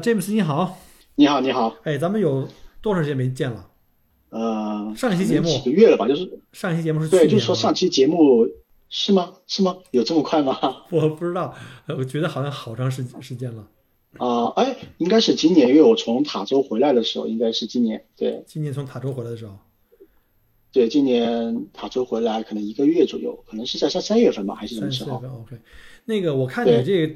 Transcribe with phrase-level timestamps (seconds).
[0.00, 0.78] 詹姆斯你好，
[1.14, 2.48] 你好，你好，哎，咱们有
[2.80, 3.68] 多长时间没见了？
[4.30, 6.08] 呃，上一期节目几个月了吧？
[6.08, 8.48] 就是上一期节目是对，就是说上期节目
[8.88, 9.32] 是吗？
[9.46, 9.76] 是吗？
[9.90, 10.58] 有这么快吗？
[10.90, 11.54] 我不知道，
[11.86, 13.68] 呃我觉得好像好长时时间了。
[14.18, 19.56] 啊、哎，应该是今年，因为我从塔州回来的时候，应该是今年，对今年从塔州回来的时候，
[20.72, 25.10] 对，今年塔州回来可能一个月左右，可能是在三三月份吧，还是什么时候？
[25.10, 25.56] 三四月份 OK。
[26.04, 27.14] 那个我看你这个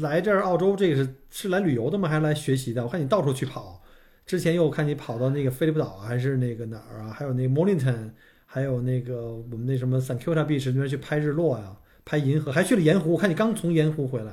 [0.00, 2.08] 来这儿澳洲，这个是是来旅游的吗？
[2.08, 2.82] 还是来学习的？
[2.82, 3.80] 我看你到处去跑，
[4.26, 7.10] 之前又看你跑到那个菲利普岛啊还是那个哪儿啊？
[7.10, 8.10] 还有那个 Mornington，
[8.46, 13.12] 还有那个我们那什么 San Kilda Beach 那边去拍日落呀、拍银河，还去了盐湖。
[13.12, 14.32] 我看你刚从盐湖回来。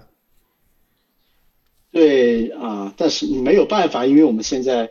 [1.92, 4.90] 对啊、但是没有办法，因为我们现在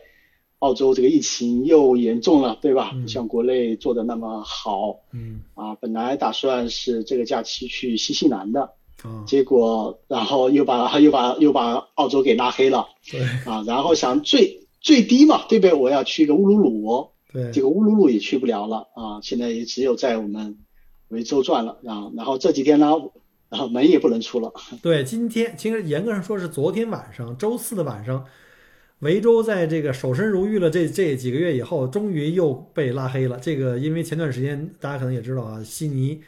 [0.61, 2.93] 澳洲这个疫情又严重了，对吧？
[3.01, 5.75] 不像国内做的那么好嗯啊。
[5.77, 8.73] 本来打算是这个假期去新西兰的。
[9.03, 12.87] 啊，结果然后又把又把又把澳洲给拉黑了。
[13.11, 13.21] 对。
[13.45, 15.75] 啊，然后想最最低嘛，对不对？
[15.75, 17.51] 我要去个乌鲁鲁，对。
[17.53, 18.89] 这个乌鲁鲁也去不了了。
[18.95, 20.59] 啊，现在也只有在我们
[21.09, 21.79] 维州转了。
[21.87, 22.11] 啊。
[22.17, 22.93] 然后这几天呢，
[23.49, 28.25] 然后门也不能出了， 对，今天其实严格上说是昨天晚上，周四的晚上，
[29.01, 33.39] 维州在这个守身如玉了这这几个月以后，终于又被拉黑了。
[33.39, 36.21] 这个因为前段时间大家可能也知道啊，悉尼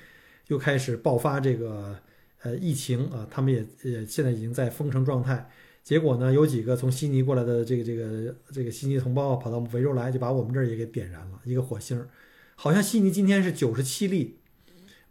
[0.47, 1.97] 又开始爆发这个
[2.42, 5.50] 呃疫情啊，他们也也现在已经在封城状态。
[5.83, 12.09] 结果呢，有几个从悉尼过来的这个这个这个悉尼同胞跑到维州来，就把我们这儿也给点燃了一个火星儿。
[12.56, 14.39] 好像悉尼今天是九十七例，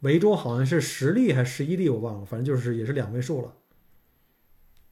[0.01, 3.55] 维州好像是十例还是十一例，我忘了，反正就是也是两位数了。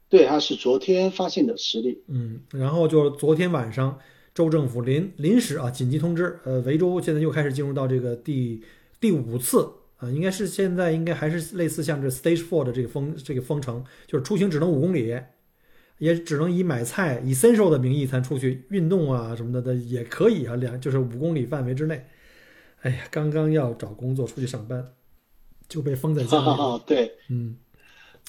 [0.10, 4.00] 对，他是昨天发现的实例，嗯，然后就昨天晚上，
[4.34, 8.64] 州政府临临时啊紧急通知，呃，维州现在又开始进入到这个第
[9.00, 15.18] 第五次啊、应该是现在应该还是类似像这 Stage Four 的这个封这个封城，就是出行只能五公里，
[15.98, 22.06] 也只能以买菜 essential 的名义才出去运动啊什么的的也可以啊，两就是五公里范围之内。
[22.82, 24.86] 哎呀，刚刚要找工作出去上班，
[25.68, 26.46] 就被封在家里
[26.86, 27.56] 对，嗯。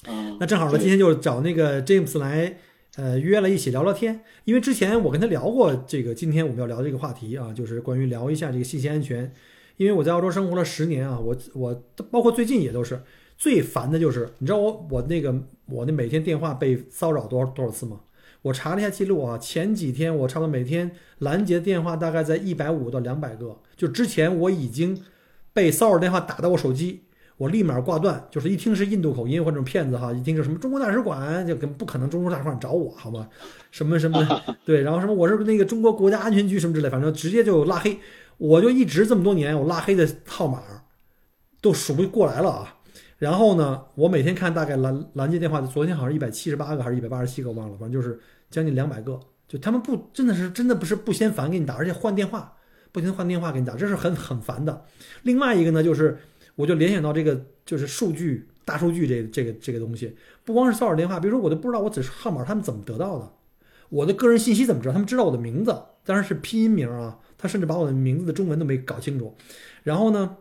[0.05, 2.57] 啊，那正好呢，今天就找那个 James 来，
[2.95, 4.21] 呃，约了一起聊聊天。
[4.45, 9.33] 因为之前我跟他聊过这个，今天我们要聊这个话题啊，就是关于聊一下这个信息安全。
[9.77, 13.01] 因为我在澳洲生活了十年啊，我我包括最近也都是
[13.37, 15.33] 最烦的就是，你知道我我那个
[15.67, 18.01] 我那每天电话被骚扰多少多少次吗？
[18.43, 25.01] 我查了一下记录啊，前几天我差不多每天拦截电话大概在一百五到两百个，就之前我已经
[25.53, 27.01] 被骚扰电话打到我手机，
[27.37, 33.27] 我立马挂断，就是一听是印度口音或者这种骗子哈，一听就什么中国大使馆，就跟不可能中国大使馆找我好吗？
[33.71, 34.25] 什么什么
[34.63, 37.97] 对，然后什么我是那个中国国家安全局什么之类，反正直接就拉黑，
[38.37, 40.61] 我就一直这么多年我拉黑的号码
[41.61, 42.75] 都数不过来了啊。
[43.17, 48.19] 然后呢，我每天看大概拦拦截电话，昨天好像一百七十八个还是一百八十七个，忘了，反正就是
[48.51, 49.19] 将近两百个。
[49.47, 52.53] 就他们不真的是真的不是不嫌烦给你打，而且换电话，
[52.91, 54.83] 不停换电话给你打，这是很很烦的。
[55.23, 56.17] 另外一个呢，就是
[56.55, 63.31] 我就联想到这个就是数据大数据这这个这个东西，不光是骚扰电话，比如说我都不知道我只是号码他们怎么得到的，
[63.89, 64.93] 我的个人信息怎么知道？
[64.93, 65.71] 他们知道我的名字，
[66.05, 69.35] 当然是拼音名啊，他甚至把我的名字的中文都没搞清楚。
[69.83, 70.37] 然后呢，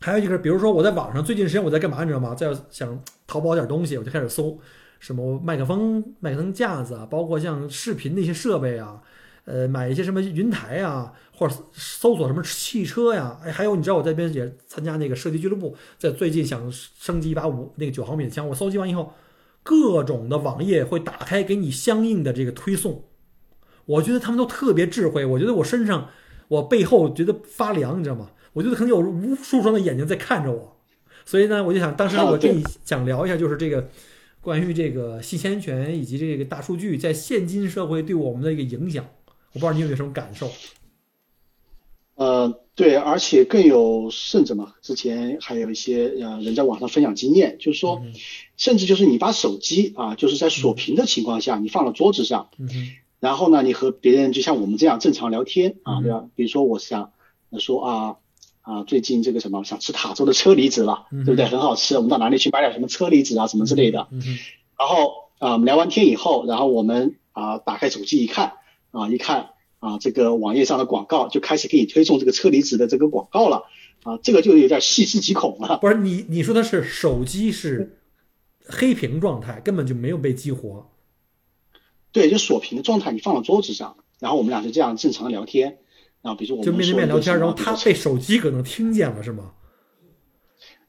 [0.00, 2.34] 还有一个，比如说我在网上最近时间我在干嘛，你知道吗？
[2.34, 4.58] 在想淘宝点东西，我就开始搜
[5.00, 9.00] 什么麦克风、麦克风架子啊，包括像视频那些设备啊，
[9.44, 19.12] 呃，买一些什么云台啊，或者搜索什么汽车呀，哎，还有你知道我在边也参加那个射击俱乐部，在最近想升级一把五那个九毫米的枪，我搜集完以后，
[19.62, 23.04] 各种的网页会打开给你相应的这个推送，
[23.88, 26.10] 我觉得他们都特别智慧，我觉得我身上
[26.48, 28.30] 我背后觉得发凉，你知道吗？
[28.52, 30.76] 我觉得可能有无数双的眼睛在看着我，
[31.24, 33.88] 所以呢，我就想当时我跟你想聊一下，就是这个
[34.40, 39.04] 关于这个信息安全以及这个大数据在现今社会对我们的一个影响，
[39.52, 40.50] 我不知道你有没有什么感受？
[42.16, 48.12] 呃，对，而且更有甚者嘛，之前还有一些呃人在网上分享经验，就是说，嗯
[48.56, 52.48] 甚至就是你把手机啊，就是在锁屏的情况下，你放到桌子上，
[53.20, 56.24] 然后呢，你和别人就像我们这样正常聊天啊，嗯对吧？
[56.34, 57.12] 比如说我想
[57.50, 58.16] 呃说啊
[58.60, 61.46] 啊，最近这个什么想吃塔州的车厘子了，嗯对不对？
[61.46, 64.06] 很好吃，我们到哪里去买点什么车厘子啊，什么之类的。
[64.78, 68.52] 然后啊，我们聊完天以后，然后我们啊打开手机一看
[68.92, 69.50] 啊，一看
[69.80, 73.64] 啊这个网页上的广告就开始给你推送这个车厘子的这个广告了
[74.04, 75.78] 啊，这个就有点细思极恐了。
[75.78, 77.98] 不是你你说的是手机是
[78.66, 80.88] 黑屏状态，根本就没有被激活。
[82.12, 85.78] 对，就锁屏的状态，你放到桌子上，然后我们俩就这样正常聊天。
[86.20, 89.52] 然后比如说我们就面对面聊天，然后他被手机可能听见了，是吗？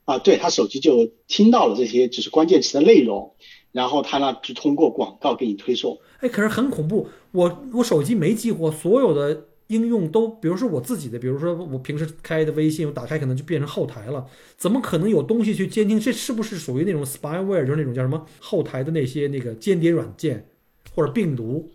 [0.05, 3.35] 啊，对他手机就听到了这些就是关键词的内容，
[3.71, 5.99] 然后他呢就通过广告给你推送。
[6.21, 14.25] 哎，可是很恐怖，我我手机没激活，所有的应用都，比如说我自己的，比如说我平时开的微信，我打开可能就变成后台了，
[14.57, 15.99] 怎么可能有东西去监听？
[15.99, 20.48] 这是不是属于那种 spyware，就是那种叫什么后台的那些那个间谍软件
[20.99, 21.69] 或者病毒？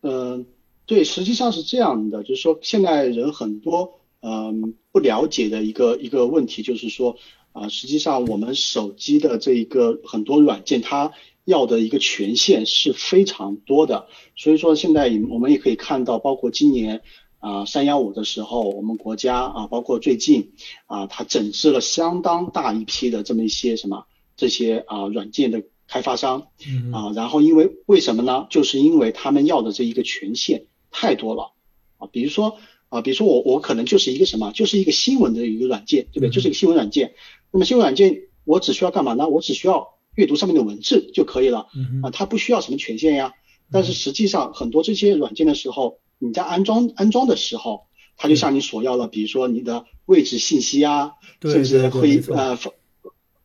[0.00, 0.46] 嗯，
[0.86, 7.16] 对，实际上是这样的，就是说现在人很多嗯不了解的一个一个问题，就是说
[7.52, 11.12] 啊，实际上我们手机的这一个很多软件它。
[11.44, 17.02] 要的一个权限是非常多的，所以说现在我们也可以看到，包括今年
[17.40, 20.52] 啊三幺五的时候，我们国家啊，包括最近
[20.86, 24.04] 啊，它整治了相当大一批的这么一些什么
[24.36, 26.48] 这些啊软件的开发商
[26.94, 28.46] 啊，然后因为为什么呢？
[28.48, 31.52] 就是因为他们要的这一个权限太多了
[31.98, 32.56] 啊，比如说
[32.88, 36.30] 啊，比如说我我可能就是一个什么，就是一个新闻的一个软件，对不对？
[36.30, 37.14] 就是一个新闻软件，
[37.50, 39.28] 那么新闻软件我只需要干嘛呢？
[39.28, 39.92] 我只需要。
[40.14, 41.68] 阅读上面的文字就可以了，
[42.02, 43.32] 啊，它不需要什么权限呀。
[43.70, 47.86] 但是实际上很多这些软件的时候，你在安装安装的时候，
[48.18, 52.74] 它就向你索要了，比如说你的位置信息啊，甚至会呃访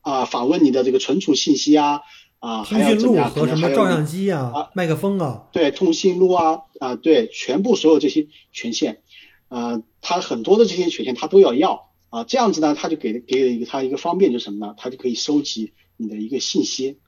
[0.02, 2.02] 啊访问你的这个存储信息啊，
[2.40, 9.02] 啊，通讯录和什么照相机啊、麦克风啊，对，通讯录啊啊，对，全部所有这些权限，
[9.48, 14.76] 啊，他很多的这些权限他都要要啊，这样子呢，他就给给了一个他一个方便，就是什么呢？
[14.78, 15.74] 他就可以收集。
[16.00, 17.00] 你的一个信息，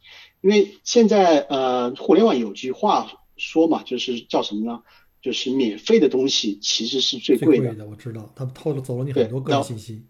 [0.41, 4.81] 因为现在呃，互联网有句话说嘛，就是叫什么呢？
[5.21, 7.85] 就是免费的东西其实是最贵的。
[7.85, 10.01] 我知道，他偷了走了你很多个人信息。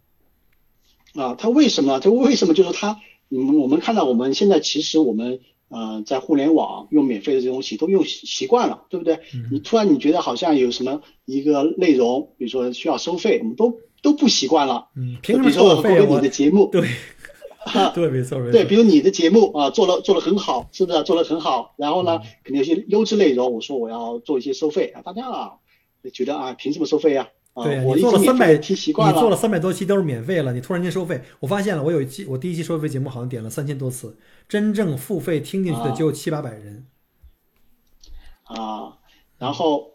[1.14, 2.00] 啊，他为什么？
[2.00, 2.54] 他为什么？
[2.54, 5.40] 就是他，嗯，我们看到我们现在其实我们
[5.70, 9.20] 呃在互联网用免费的这东西都用习惯了，对不对？
[9.52, 14.90] 你突然你觉得好像有什么一个内容，比如说需要收费，我们都都不习惯了。
[14.96, 16.06] 嗯，凭什么收费？
[16.08, 16.88] 你的节目对。
[17.94, 18.52] 对，没错，没错。
[18.54, 21.76] 对，比如你的节目啊，做了做的很好，是不是做的很好？
[21.78, 25.52] 然后呢，肯定有些优质内容，我说我要做一些收费啊，大家啊
[26.14, 27.28] 觉得啊，凭什么收费呀？
[27.56, 34.18] 对，我做了三百期习惯了，你做了三百多期都是免费了，你突然间收费，我发现了，我有一期我第一期收费节目好像点了三千多次，
[34.48, 36.88] 真正付费听进去的只有七八百人。
[38.44, 38.98] 啊，
[39.38, 39.92] 然后。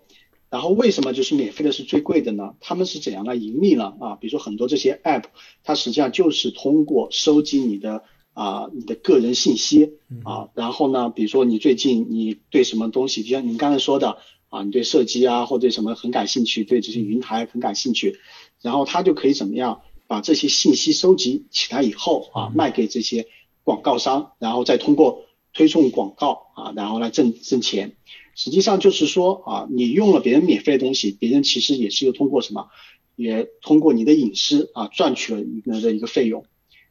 [0.51, 2.55] 然后为什么就是免费的是最贵的呢？
[2.61, 3.93] 他们是怎样来盈利呢？
[3.99, 5.25] 啊，比如说很多这些 app，
[5.65, 8.05] 它实际上就是通过收集你的
[8.35, 9.95] 啊你的个人信息
[10.25, 14.19] 啊，然后呢，比如说你最近你对什么东西，就像您刚才说的
[14.51, 18.19] 啊，你对射击啊或对什么很感兴趣，对这些云台很感兴趣，
[18.61, 23.27] 然后他就可以怎么样把这些信息收集起来以后啊，卖给这些
[23.63, 27.97] 广告商，然后再通过推送广告啊，然后来挣挣钱。
[28.37, 32.67] 实际上就是说啊，你用了别人免费的东西，别人其实也是又通过什么，
[33.15, 36.45] 也通过你的隐私啊赚取了一个的一个费用。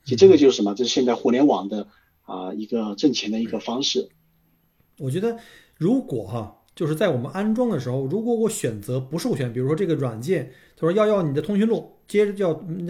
[0.03, 0.73] 其实这个就是什么？
[0.75, 1.87] 这是现在互联网的
[2.23, 4.09] 啊一个挣钱的一个方式。
[4.99, 5.37] 我觉得
[5.77, 12.49] 如果哈，就是在我们安装的时候，如果我选择不授权，比如说这个软件，他说要要你的通讯录，接着要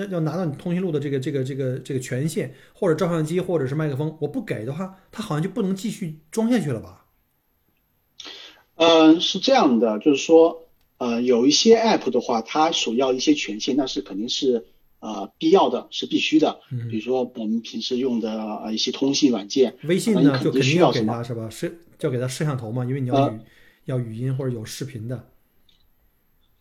[0.09, 7.05] 要拿到你通讯录的这个这个这个这个权限，或者照相机或者是麦克风，我不给的话，它好像就不能继续装下去了吧？
[8.75, 10.63] 嗯，是这样的，就是说，
[10.97, 14.65] 呃，有一些 app 的话，它所要一些权限，那是肯定是
[15.03, 16.61] 呃必要的，是必须的。
[16.71, 16.87] 嗯。
[16.89, 18.31] 比如说我们平时用的
[18.63, 21.49] 呃一些通信软件，微信呢就肯定要给他是吧？
[21.49, 21.69] 摄
[21.99, 23.39] 要给他摄像头嘛，因为你要语
[23.85, 25.29] 要语音或者有视频的。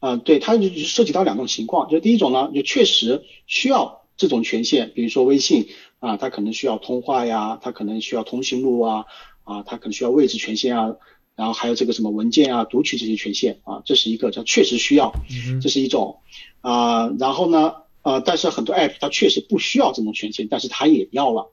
[0.00, 5.68] 啊，对，它就涉及到两种情况，就第一种呢，就确实需要这种权限，比如说微信
[6.00, 9.04] 啊，它可能需要通话呀，它可能需要通讯录啊，
[9.44, 10.96] 啊，它可能需要位置权限啊。
[11.36, 15.12] 然后还有这个什么文件啊、读取这些权限啊，这是一个，叫确实需要，
[15.62, 16.18] 这是一种
[16.62, 17.08] 啊。
[17.18, 21.52] 然后呢，呃，但是很多 app 它确实不需要这种权限，但是它也要了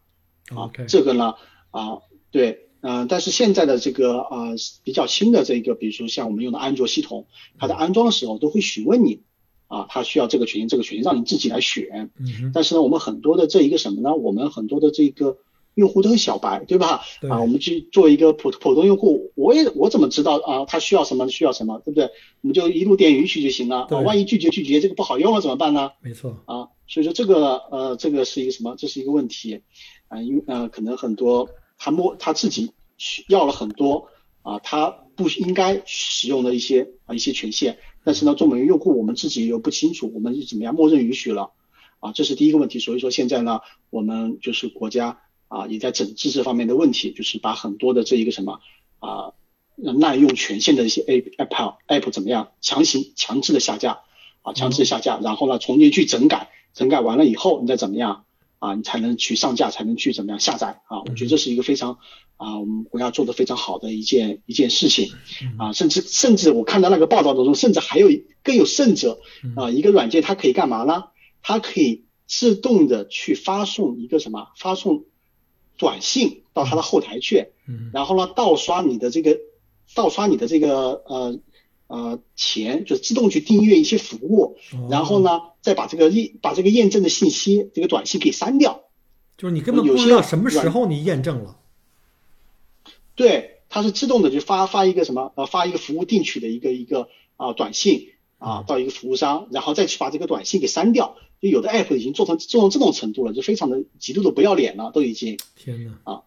[0.55, 0.69] 啊。
[0.87, 1.35] 这个呢，
[1.71, 1.99] 啊，
[2.31, 7.27] 对，嗯，但是现在的这个呃比较新的这个，比如说像我们用的安卓系统，
[7.57, 9.21] 它在安装的时候都会询问你
[9.67, 12.11] 啊，它需要这个权限，这个权限让你自己来选。
[12.17, 14.15] 嗯但是呢，我们很多的这一个什么呢？
[14.15, 15.37] 我们很多的这个。
[15.75, 17.01] 用户都是小白，对吧？
[17.29, 20.65] 啊，我们去做一个普普通用户，我也我怎么知道啊？
[20.65, 21.29] 他需要什么？
[21.29, 21.79] 需要什么？
[21.85, 22.05] 对不对？
[22.41, 23.87] 我们就一路点允许就行了。
[23.89, 25.91] 啊，万一拒绝拒绝，这个不好用了怎么办呢？
[26.01, 26.37] 没错。
[26.45, 28.75] 啊，所以说这个呃，这个是一个什么？
[28.77, 29.61] 这是一个问题
[30.09, 32.71] 啊，因呃，可能很多他摸他自己
[33.29, 34.09] 要了很多
[34.41, 41.51] 啊，他不应该使用的一些啊一些权限，但是呢，作为用户，我们自己又不清楚，我们是怎么样默认允许了
[41.99, 42.11] 啊？
[42.11, 42.79] 这是第一个问题。
[42.79, 45.21] 所以说现在呢，我们就是国家。
[45.49, 48.61] 啊，也在整治这方面的问题，就是把很多的这一个什么
[48.99, 49.33] 啊
[49.75, 53.99] 滥用权限的一些 A App、App 怎么样强行强制的下架
[54.41, 58.23] 啊，强制下架，然后呢重新去整改，整改完了以后你再怎么样
[58.59, 61.01] 啊，你才能去上架，才能去怎么样下载啊？
[61.01, 61.97] 我觉得这是一个非常
[62.37, 65.11] 啊，我们国家做的非常好的一件一件事情
[65.57, 68.09] 啊，甚至甚至我看到那个报道当中，甚至还有
[68.43, 69.19] 更有甚者
[69.55, 71.05] 啊，一个软件它可以干嘛呢？
[71.41, 74.49] 它可以自动的去发送一个什么？
[74.57, 75.05] 发送
[75.79, 77.47] 短信到他的后台去，
[77.91, 79.39] 然后呢，盗刷你的这个
[79.95, 81.39] 盗刷你的这个呃。
[81.91, 84.59] 呃，钱就是自动去订阅一些服务，
[84.91, 88.83] 然后呢，再把这个验把这个验证的信息，这个短信给删掉。
[89.39, 91.57] 就是你根本不知道什么时候你验证了。
[93.15, 101.17] 对，它是自动的就发发一个什么呃发一个服务定取的一个一个啊短信啊到一个服务商，然后再去把这个短信给删掉。
[101.39, 105.37] 就有的 app 已经做成做成这种程度了，就非常的极度的不要脸了，都已经。
[105.55, 105.97] 天呐。
[106.03, 106.21] 啊。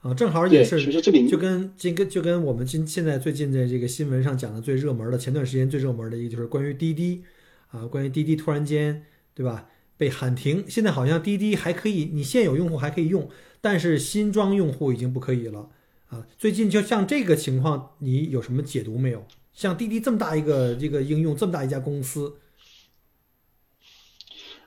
[0.00, 7.22] 啊，正好也是，这里就跟就跟就跟我们今现在最近的这个新闻上讲的最热门的，前段时间最热门的一个就是关于滴滴
[7.70, 9.02] 啊，关于滴滴突然间
[9.34, 13.28] 对吧被喊停，现在好像滴滴还可以，你现有用户还可以用，
[13.60, 15.70] 但是新装用户已经不可以了
[16.08, 16.24] 啊。
[16.38, 19.24] 最近就像这个情况，你有什么解读没有？
[19.52, 22.34] 像滴滴这么大一个这个应用，这么大一家公司，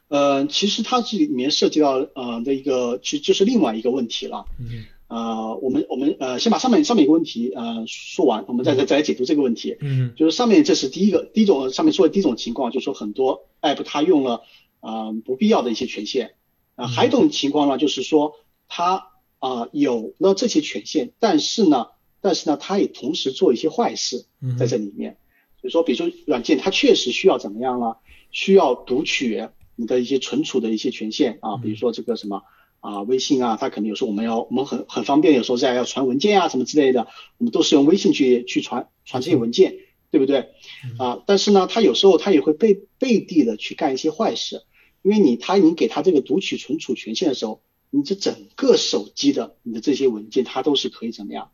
[0.09, 4.45] 呃，其实它这里面涉及到呃的一个，就就是另外一个问题了。
[4.59, 4.85] 嗯。
[5.07, 9.75] 呃，我们我们呃，先把上面上面一个问题呃说完，我们再再再来解读这个问题。
[9.81, 14.43] 嗯，就是上面这是第一个第一种上面说的第一种情况，就是说很多 app 它用了
[14.81, 16.35] 啊不必要的一些权限
[16.75, 18.33] 啊，还有一种情况呢，就是说
[18.67, 19.07] 它
[19.39, 21.87] 啊有了这些权限，但是呢，
[22.21, 24.27] 但是呢，它也同时做一些坏事
[24.59, 25.17] 在这里面。
[25.63, 27.95] 就说比如说软件它确实需要怎么样呢？
[28.29, 29.47] 需要读取
[29.79, 32.43] 你的一些存储的一些权限啊，比如说这个什么。
[32.81, 37.07] 啊，微信啊，它可能有时候我们要我们很很方便，有时候在要传文件啊什么之类的，
[37.37, 39.75] 我们都是用微信去去传传这些文件，
[40.11, 40.51] 对不对？
[40.97, 44.63] 啊，但是呢，它有时候它也会背背地的去干一些坏事，
[45.01, 51.51] 因为你他你给他这个读取存储权限的时候，你这整个手机的你的这些文件，它都是可以怎么样？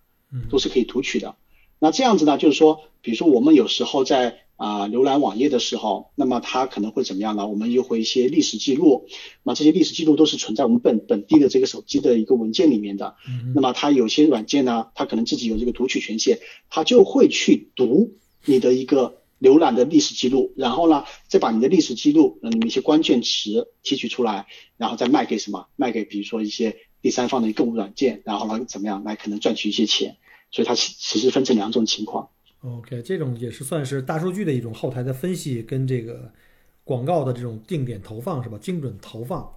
[0.52, 1.36] 都是可以读取的。
[1.86, 7.46] 那这样子呢，就是说，比如说我们有时候在啊，浏览网页的时候，那么它可能会怎么样呢？
[7.48, 9.06] 我们又会一些历史记录，
[9.44, 13.14] 那这些历史记录都是存在我们本本地的这个手机的一个文件里面的。
[13.54, 16.40] 那么它有些软件呢，它可能自己有这个读取权限，
[16.72, 18.16] 它就会去读
[18.46, 25.68] 你的一个浏览的历史记录，然后呢，再把你的历史记录里面一些关键词提取出来，然后再卖给什么？
[25.76, 30.18] 卖给比如说一些第三方的购物软件，然后呢怎么样来可能赚取一些钱？
[30.56, 32.30] 所以它其其实分成两种情况。
[32.62, 36.32] OK，这种也是算是大数据的一种后台的分析，跟这个
[36.86, 38.58] 广告的这种定点投放是吧？
[38.58, 39.52] 精准投放。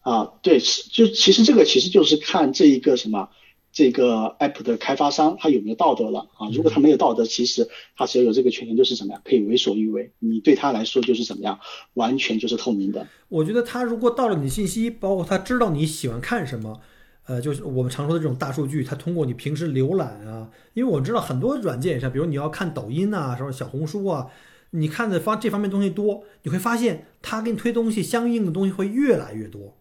[0.00, 3.28] 啊，对，就其实这个其实就是看这一个什么，
[3.70, 6.48] 这个 app 的开发商他有没有道德了啊？
[6.50, 11.60] 如果他没有道德，其实他只要有这个权限，就是怎么样可以为所欲为，你对他来说就是怎么样，
[11.92, 13.06] 完全就是透明的。
[13.28, 16.80] 我觉得他如果盗了你信息，包括他知道你喜欢看什么。
[17.28, 24.28] 呃，就是我们常说的这种大数据，它通过你平时浏览啊，因为我知道很多软件上，比如你要看抖音啊，什么小红书啊，
[24.70, 29.76] 你看的方这方面东西多，你会发现它给你推东西，相应的东西会越来越多，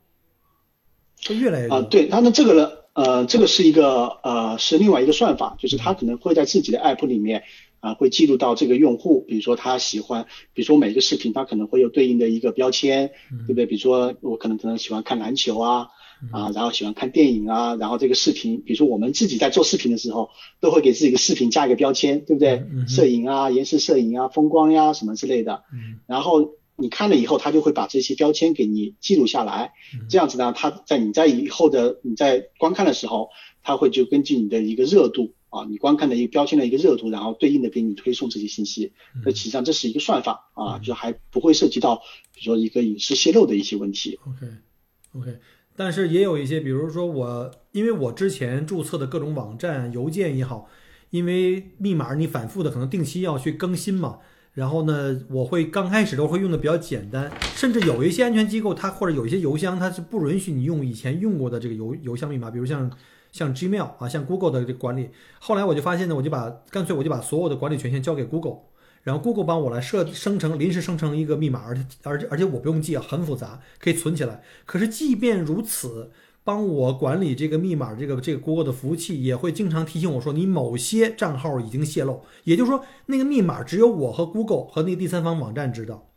[1.25, 1.75] 会越来越多。
[1.75, 7.43] 啊，对，它的这个呢，呃，这个是一个呃，是另外一个算法，就是它可能会在自己的 app 里面
[7.79, 13.65] 啊，会记录到这个用户，比如说他喜欢，比如说每个视频它可能会有对应的一个标签，对不对？
[13.65, 15.87] 比如说我可能可能喜欢看篮球啊。
[16.31, 22.63] 啊，然后喜欢看电影啊，然后这个视频，比如说我们自己在做视频的时候，都会给自己的视频加一个标签，对不对？
[22.87, 25.63] 摄影啊，延时摄影啊，风光呀什么之类的。
[25.73, 25.99] 嗯。
[26.07, 29.73] 然后你看了以后，他就会把这些标签给你记录下来。
[30.09, 33.29] 这样子呢，他在你在以后的你在观看的时候，
[33.63, 38.93] 他会就根据你的一个热度啊，你观看的一个标签的一个热度，然后对应的给你推送这些信息。
[39.25, 42.01] 那实际上这是一个算法啊，就还不会涉及到
[42.33, 44.19] 比如说一个隐私泄露的一些问题。
[44.27, 45.39] OK，OK。
[45.77, 50.67] 但是也有一些，比如说我，因为我之前注册的各种网站、邮件也好，
[51.11, 54.17] 因为密码你反复的可能定期要去更新嘛，
[54.53, 62.91] 然后呢，我会刚开始都会用的比较简单，甚至有一些安全机构它或者有一些邮箱它是不允许你用以前用过的这个邮邮箱密码，比如像
[63.31, 65.11] 像 Gmail 啊，像 Google 的这个管理。
[65.37, 68.61] 后来我就发现呢，我就把干脆我就把所有的管理权限交给 Google。
[69.07, 74.43] 然后 Google 帮我来设生成临时生成一个密码，而且而且而且我不用记啊，很复杂，可以存起来。
[74.65, 76.11] 可是即便如此，
[76.43, 82.23] 帮我管理这个密码，这个这个 Google 的服务器也会经常提醒我说，你某些账号已经泄露。
[82.43, 86.09] 也就是说，那个密码只有我和 Google 和那个第三方网站知道。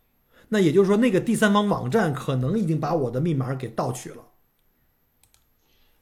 [0.49, 4.17] 那也就是说，那个第三方网站可能已经把我的密码给盗取了。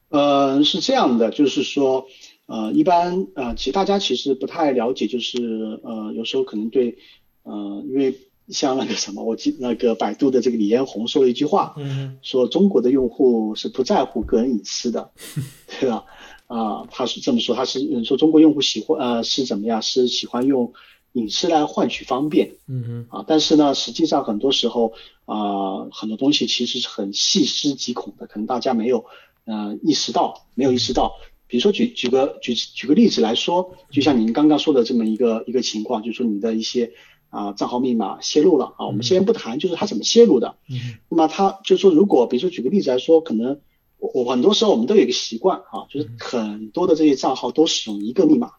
[0.10, 2.08] 呃，是这样的，就是说。
[2.50, 6.98] 呃，一般呃，其实大家其实不太了解，就是呃，有时候可能对，
[7.44, 8.16] 呃，因为
[8.48, 15.12] 像那个什么，我记那个百度的这个李彦宏说了一句话，嗯说中国的用户是不在乎个人隐私的，
[15.80, 16.06] 对吧？
[16.48, 19.80] 啊，他是这么说，他是嗯说中国用户喜欢呃是怎么样？
[19.84, 20.74] 是喜欢用
[21.14, 24.94] 隐私来换取方便嗯啊，但是呢，实际上很多时候
[25.26, 29.06] 啊、很多东西其实是很细思极恐的，可能大家没有
[29.46, 31.14] 呃意识到，没有意识到。
[31.50, 36.94] 比如说举举个举举个例子来说，就像您刚刚说的这么一个一个情况，就是说你的一些
[37.30, 43.60] 啊、账号密码泄露了啊，我们先不谈就是它怎么泄露的，嗯那么它就是说，如果比如说举个例子来说，可能
[43.98, 48.54] 我我很多时候我们都有一个习惯啊，就是很多的这些账号都使用一个密码，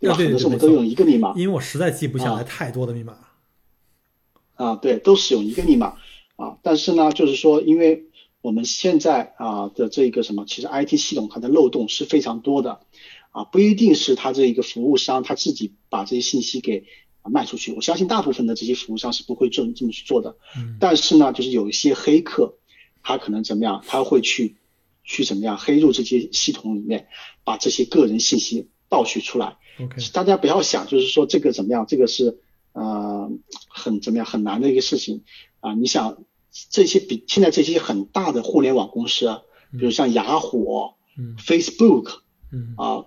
[0.00, 0.16] 对吧？
[0.16, 3.16] 很多时候我们都用一个密码因为我实在记不下来啊太多的密码。
[4.56, 5.96] 啊，对，都使用一个密码
[6.36, 6.58] 啊。
[6.62, 8.04] 但是呢，就是说，因为
[8.44, 12.80] 我们现在啊的这个什么，其实 IT 系统它的漏洞是非常多的
[13.30, 16.84] 啊，不一定是它这一个服务商他自己把这些信息给
[17.22, 20.36] 啊卖出去，我相信大部分的这些服务商是不会这么这么去做的。
[20.58, 22.58] 嗯但是呢，就是有一些黑客，
[23.02, 24.56] 他可能怎么样，他会去
[25.04, 27.08] 去怎么样黑入这些系统里面，
[27.44, 29.56] 把这些个人信息盗取出来。
[29.80, 32.40] OK，大家不要想，就是说这个怎么样，这个是
[32.72, 33.30] 呃
[33.68, 35.22] 很怎么样很难的一个事情
[35.60, 35.72] 啊。
[35.72, 36.18] 你想
[36.70, 39.42] 这些比现在这些很大的互联网公司啊，
[39.72, 41.36] 比如像雅虎、嗯。
[41.38, 42.18] Facebook
[42.52, 42.74] 嗯。
[42.76, 43.06] 啊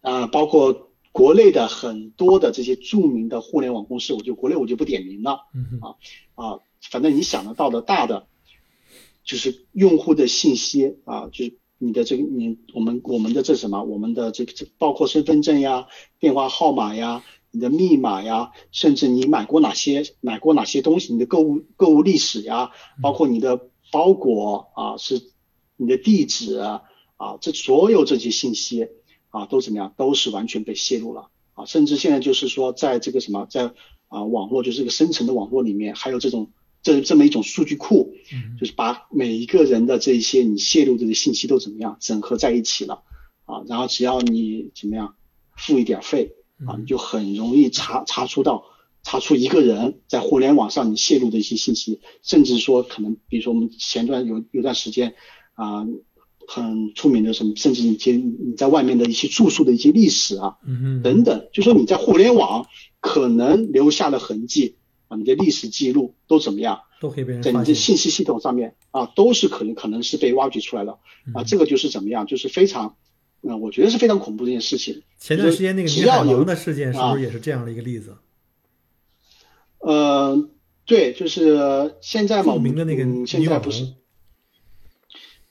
[0.00, 5.40] 啊，包括国内的很多的这些著名的互联网公司，我就国内我就不点名了。
[5.54, 5.94] 嗯哼。
[6.34, 8.26] 啊，反正你想得到的大的，
[9.24, 15.88] 就是用户的信息啊，就是你的这个你我们我们的这什么，我们的这个这包括身份证呀、
[16.20, 25.22] 电话号码呀、你的密码呀，甚至你买过哪些买过哪些东西，你的购物购物历史呀，包括你的包裹啊，是
[25.76, 26.82] 你的地址啊，
[27.16, 28.88] 啊这所有这些信息
[29.30, 33.72] 啊都怎么样，都是完全被泄露了啊，甚至现在就是说在这个什么在
[34.08, 36.50] 啊网络就是这个深层的网络里面，还有这种
[36.82, 38.56] 这这么一种数据库，嗯。
[38.58, 43.02] 就是把每一个人的这一些你泄露的信息都怎么样整合在一起了
[43.44, 45.14] 啊，然后只要你怎么样
[45.56, 46.32] 付一点费
[46.66, 48.64] 啊，你就很容易查查出到
[49.02, 55.14] 查出一个人在互联网上你泄露的一些信息，甚至说可能比如说我们前段有有段时间
[55.54, 55.86] 啊。
[56.46, 62.66] 很出名的什么，甚至你接你在外面的一些住宿的一些历史啊，嗯哼等等，就说你在互联网
[63.00, 64.76] 可能留下的痕迹
[65.08, 67.72] 啊，你的历史记录都怎么样，都可以被人在你的。
[67.72, 70.98] 信息系统上面啊，都是可能可能是被挖掘出来的
[71.32, 72.96] 啊，这个就是怎么样，就是非常，
[73.46, 75.02] 嗯、我觉得是非常恐怖的一件事情。
[75.18, 78.16] 前段时间那个倪海只要有王的事件是不啊是也是这样的一个例子？
[79.78, 80.48] 呃，
[80.86, 83.94] 对，就是现在嘛，我们著名的那个嗯、现在不是，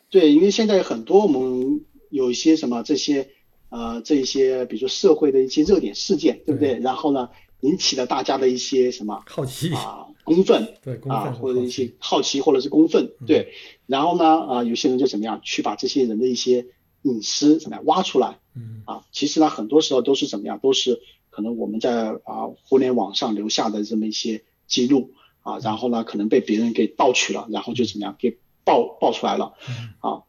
[0.09, 3.29] 对，因为现在很多我们有一些什么这些
[3.69, 6.79] 呃这一些，比如说社会的一些热点事件，对不对？
[6.79, 7.29] 然后呢，
[7.61, 13.53] 引起了大家的一些什么好奇， 啊公愤啊，对公愤或者一些好奇或者是公愤，嗯对。
[13.85, 16.65] 然后呢，啊，有些人就怎么样去把这些人的一些
[17.03, 19.05] 隐私怎么样挖出来嗯啊？
[19.11, 25.11] 其实呢，很多时候都是怎么样，都是可能我们在啊互联网上留下的这么一些记录
[25.41, 30.23] 啊，然后呢，可能被别人给盗取了，然后就怎么样给爆爆出来了嗯啊。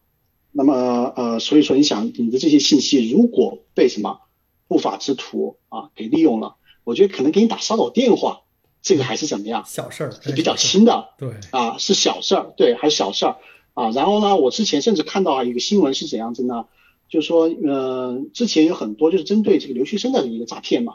[0.57, 4.21] 那么呃，所以说你想你的这些信息如果被什么
[4.69, 8.43] 不法之徒啊给利用了，我觉得可能给你打骚扰电话，
[8.81, 9.65] 这个还是怎么样？
[9.67, 13.37] 小事儿是比较轻的对，啊，是小事儿，对，还是小事儿
[13.75, 13.91] 啊。
[13.91, 16.65] 然后呢，我之前甚至看到啊，有个新闻是怎样子呢？
[17.07, 20.95] 就是说，呃，之前有很多就是针对这个留学生的一个诈骗嘛，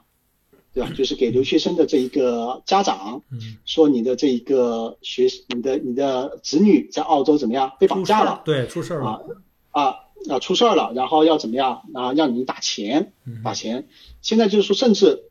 [0.73, 0.91] 对吧？
[0.97, 9.95] 就是给留学生的这一个家长嗯，说你的这一个学，你的你的子女在澳洲怎么样被绑架了对，出事儿啊了，啊
[10.29, 12.11] 啊出事儿了，然后要怎么样啊？
[12.13, 13.87] 让你打钱，嗯打钱。
[14.21, 15.23] 现在就是说，甚至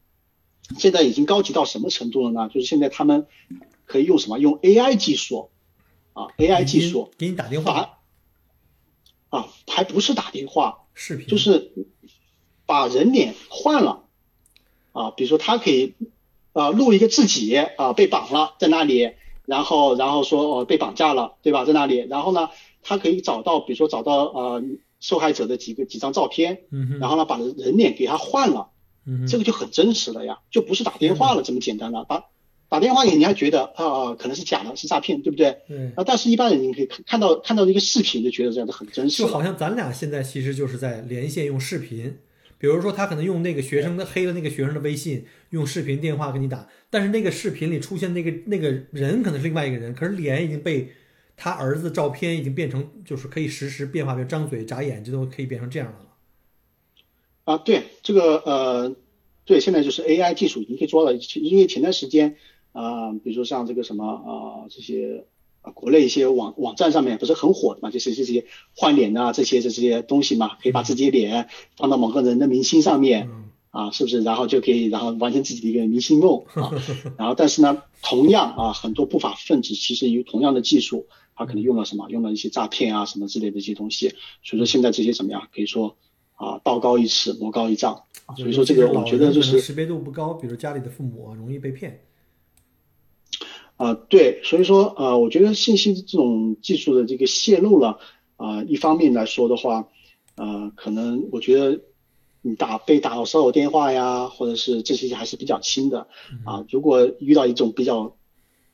[0.78, 2.48] 现在已经高级到什么程度了呢？
[2.48, 3.26] 就是现在他们
[3.84, 4.38] 可以用什么？
[4.38, 5.50] 用 AI 技术
[6.18, 8.00] 啊，AI 技术给你打电话，
[9.28, 11.72] 啊，还不是打电话，视频就是
[12.66, 14.04] 把人脸换了
[14.92, 15.94] 啊，比如说他可以
[16.52, 19.12] 啊录一个自己啊被绑了在那里，
[19.44, 21.64] 然后然后说哦被绑架了，对吧？
[21.64, 22.50] 在那里，然后呢，
[22.83, 24.64] 他可以找到比如说找到呃
[24.98, 28.70] 受害者的几个几张照片，嗯哼，然后呢把人脸给他换了，
[29.28, 32.04] 这个就很真实了呀，就不是打电话了这么简单了。
[32.09, 32.24] 打
[32.68, 35.57] 打电话给你还觉得啊、可能是假的，是诈骗，对不对？
[35.66, 39.22] 对，啊，但是一般人你可以看看到看到一个视频就觉得这样的很真实。
[39.22, 42.18] 就好像咱俩现在其实就是在连线用视频，
[42.59, 50.92] 比如说他可能用那个学生的黑了那个学生的微信，用视频电话给你打，但是那个视频里出现那个那个人可能是另外一个人，可是脸已经被
[51.37, 56.04] 他儿子照片已经变成就是可以实时变化，比如张嘴眨眼这都可以变成这样的了。
[57.44, 58.94] 啊，对这个呃，
[59.46, 62.37] 对，现在就是 AI 技术已经可以做到，因为前段时间
[62.80, 65.24] 啊，比如说像这个什么啊这些
[65.62, 73.28] 啊国内一些网网站上面不是很火的嘛，就是这些换脸啊这些这些东西嘛，可以把自己的脸放到某个人的明星上面。
[73.70, 74.22] 啊，是不是？
[74.22, 76.72] 然后就可以，然后完成自己的一个明星梦啊。
[77.18, 82.08] 然后，但是呢，同样啊，很多不法分子其实有同样的技术，他可能用了什么？
[82.08, 84.08] 用了一些诈骗啊，什么之类的一些东西。
[84.42, 85.46] 所以说，现在这些怎么样？
[85.54, 85.96] 可以说
[86.36, 88.04] 啊，道高一尺，魔高一丈。
[88.38, 92.00] 所以说，这个我觉得就是识别度不高，比如家里的父母容易被骗。
[93.78, 97.98] 啊，对，所以说呃，我觉得信息这种技术的这个泄露了
[98.36, 99.88] 啊，一方面来说的话，
[100.34, 101.80] 啊，可能我觉得。
[102.40, 106.06] 你打被打到骚扰电话呀，或者是这些还是比较轻的
[106.44, 106.64] 啊。
[106.70, 108.16] 如果遇到一种比较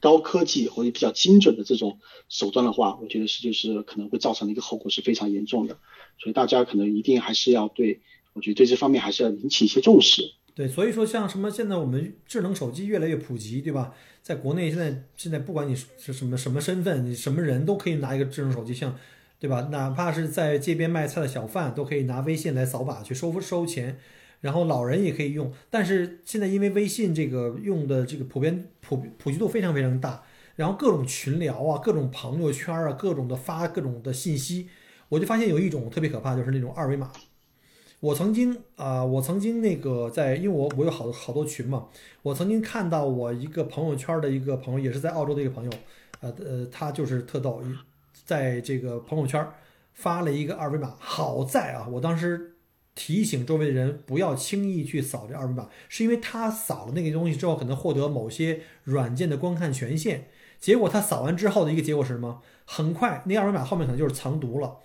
[0.00, 5.78] 高科技或者比较精准的这种手段的话，我觉得是就是可能会造成的一个后果是非常严重的。
[6.22, 8.02] 所以大家可能一定还是要对，
[8.34, 10.34] 我觉得对这方面还是要引起一些重视。
[10.54, 13.92] 对，所以说像什么现在我们智能手机越来越普及，对吧？
[14.22, 18.96] 在国内现在现在不管你是什么什么身份，你什么人都可以拿一个智能手机，像。
[19.40, 19.68] 对吧？
[19.70, 23.98] 哪怕是在街边卖菜的小贩，都可以拿微信来扫码去收收钱，
[24.40, 25.52] 然后老人也可以用。
[25.68, 30.22] 但是现在因为微信这个用的这个普遍普普及度非常非常大，
[30.56, 34.70] 然后各种群聊啊，各种朋友圈啊，各种的发各种的信息，
[35.10, 37.12] 我就发现有一种特别可怕，就是那种二维码。
[38.04, 41.86] 我曾经啊，我曾经那个在，因为我我有好多好多群嘛，
[42.22, 45.70] 我曾经看到我一个朋友圈的一个朋友，也是在澳洲的一个朋友，
[46.20, 47.62] 呃呃，他就是特逗。
[48.26, 49.46] 在这个朋友圈
[49.94, 52.56] 发了一个二维码，好在啊，我当时
[52.94, 60.28] 提醒周围的人不要轻易去扫这二维码，是因为他扫了那个东西之后，可能获得某些软件的观看权限。
[60.60, 62.42] 结果他扫完之后的一个结果是什么？
[62.66, 64.76] 很快那二维码后面可能就是藏毒了，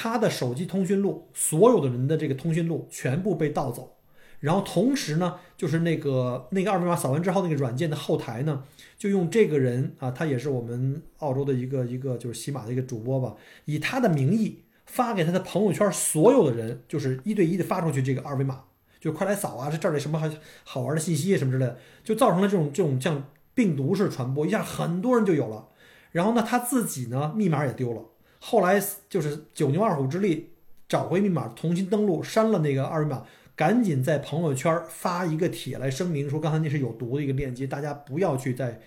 [0.00, 3.96] 他的手机通讯录，所有的人的这个通讯录全部被盗走。
[4.38, 8.62] 然后同时呢，就是那个那个二维码扫完之后，那个软件的后台呢。
[8.96, 13.34] 就用这个人啊，他也是我们澳洲的一个一个就是喜马的一个主播吧，
[13.64, 18.64] 以他的名义发给他的朋友圈所有的人，就是一对一的发出去这个二维码，
[19.00, 20.28] 就快来扫啊，这这里什么好
[20.64, 25.68] 好玩的信息什么之类的，就造成了这种这种像病毒式传播，一下很多人就有了。
[26.10, 28.02] 然后呢，他自己呢密码也丢了，
[28.40, 30.50] 后来就是九牛二虎之力
[30.88, 33.24] 找回密码，重新登录，删了那个二维码。
[33.56, 38.80] 赶紧在朋友圈发一个帖来声明，说刚才那是有毒的一个链接，大家不要去再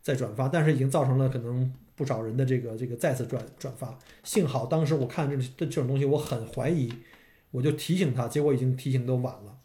[0.00, 0.48] 再转发。
[0.48, 3.98] 但是已经造成了可能不少人的这个这个再次转转发。
[4.22, 6.90] 幸好当时我看这这这种东西，我很怀疑，
[7.50, 9.58] 我就提醒他，结果已经提醒都晚了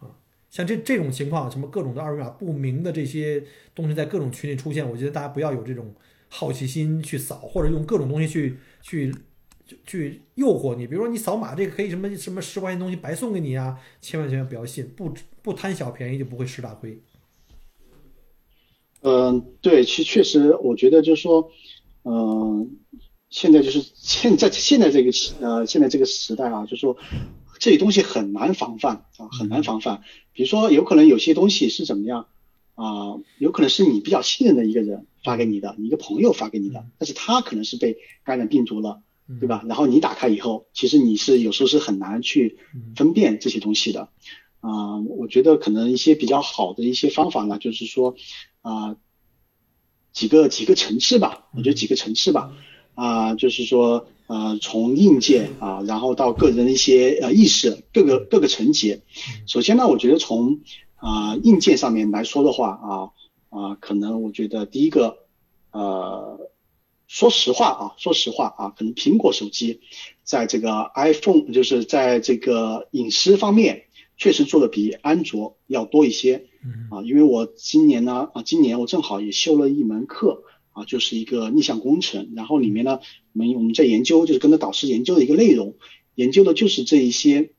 [0.00, 0.16] 啊。
[0.48, 5.94] 像这这种情况，什么各种的二维码不明的这些东西在各种群里出现，我觉得大家不要有这种
[6.28, 9.14] 好奇心去扫，或者用各种东西去去。
[9.84, 15.12] 去诱惑你，比如说你扫码这个可以什么什么十块钱东西白送给你啊，千万千万不要信，不
[15.42, 17.02] 不贪小便宜就不会吃大亏。
[19.02, 21.50] 嗯，对，其实确实，我觉得就是说，
[22.04, 22.78] 嗯，
[23.28, 25.10] 现在就是现在现在这个
[25.40, 26.96] 呃现在这个时代啊，就是说
[27.58, 30.02] 这些东西很难防范啊，很难防范。
[30.32, 32.26] 比如说有可能有些东西是怎么样
[32.78, 39.02] 啊，有可能是你比较信任的一个人发给你的，你一个朋友发给你的，但是他可能是被感染病毒了。
[39.40, 39.62] 对吧？
[39.68, 42.56] 然后你打开以后，其实你是有时候是很难去
[42.96, 44.08] 分辨这些东西的。
[44.60, 48.16] 啊，我觉得可能一些比较好的一些方法呢，就是说
[48.62, 48.96] 啊，
[50.14, 51.46] 几个几个层次吧。
[51.54, 52.56] 我觉得几个层次吧。
[52.94, 59.02] 啊，就是说呃，从硬件啊，然后到个人的一些呃意识，各个各个层级。
[59.46, 60.60] 首先呢，我觉得从
[60.98, 62.92] 啊硬件上面来说的话啊
[63.48, 65.18] 啊，可能我觉得第一个
[65.72, 66.50] 呃。
[67.10, 69.80] 说实话啊，说实话啊，可能苹果手机
[70.24, 73.84] 在这个 iPhone 就是在这个隐私方面
[74.18, 76.48] 确实做的比安卓要多一些。
[76.90, 83.00] 啊，因为我今年呢啊，今年我正好也修了一门课啊，就是一个逆向工程，然后里面呢，
[83.32, 85.76] 我们我们在研究，就是跟着导师研究的一个内容，
[86.14, 87.52] 研究的就是这一些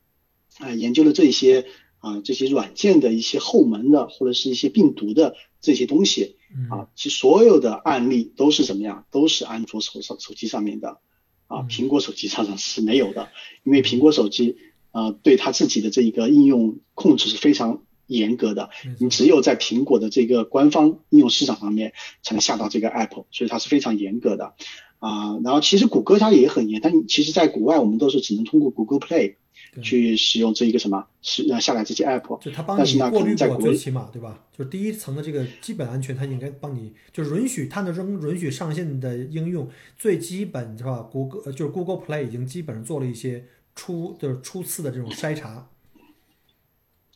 [0.60, 1.66] 啊，研究的这一些
[2.00, 6.36] 啊，这些软件的一些后门的或者是一些病毒的这些东西。
[6.68, 9.06] 啊，其实所有的案例都是怎么样？
[9.12, 10.98] 都是安卓手手手机上面的，
[11.46, 13.28] 啊，苹果手机上上是没有的，
[13.62, 14.56] 因为苹果手机
[14.90, 21.92] 啊，对它自己的这一个应用控制是非常严格的，你只有在苹果的这个官方应用市场上面
[22.24, 24.54] 才能下到这个 App，所以它是非常严格的，
[25.00, 29.34] 啊，然后其实谷歌它也很严，但其实在国外我们都是只能通过 Google Play。
[29.82, 34.42] 去使用这一个什么，是呃下载这些 app，就它帮你过滤过最起码对吧？
[34.56, 43.44] 就是第一层的这个基本安全，它应该帮你，就是允许它的仍允许上线的应用，最基本是吧？Google 就是 Google Play 已经基本上做了一些
[43.76, 45.68] 初就是初次的这种筛查。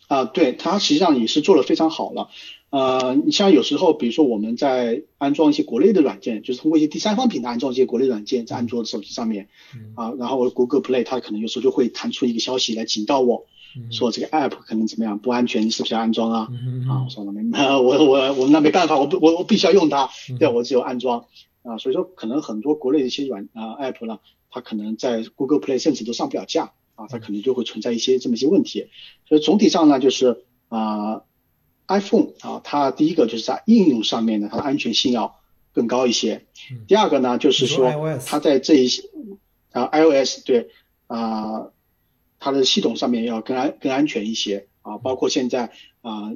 [0.06, 2.28] 啊，对，它实际上也是做的非常好了。
[2.74, 9.46] 呃，你像有时候，比如说我们在安装一些国内的软件，就是通过一些第三方平台安装一些国内软件在安卓手机上面，
[9.94, 13.46] 啊，然后 Google Play 它可能有时候就会弹出一个消息来警告我，
[13.92, 16.48] 说这个 App 可能怎么样不安全，你是不是要安装啊？
[16.90, 20.10] 啊，我说了没，我我我那没办法，我不我我必须要用它，
[20.40, 21.26] 对，我只有安装。
[21.62, 24.18] 啊，所以说可能很多国内的一些软啊 App 呢，
[24.50, 28.88] 它可能在 Google Play 甚至都上不了架啊，它可能就会存在一些这么一些问题，
[29.28, 31.22] 所以总体上呢，就是啊。
[31.86, 35.38] iPhone 啊，它第一个就是在应用上面呢，它的安全性要
[35.72, 36.46] 更高一些。
[36.88, 37.92] 第二个呢，就是说
[38.24, 39.02] 它在这一些
[39.72, 40.70] 啊 iOS 对
[41.06, 41.68] 啊，
[42.38, 44.96] 它的系统上面要更安更安全一些啊。
[44.98, 46.32] 包括现在啊，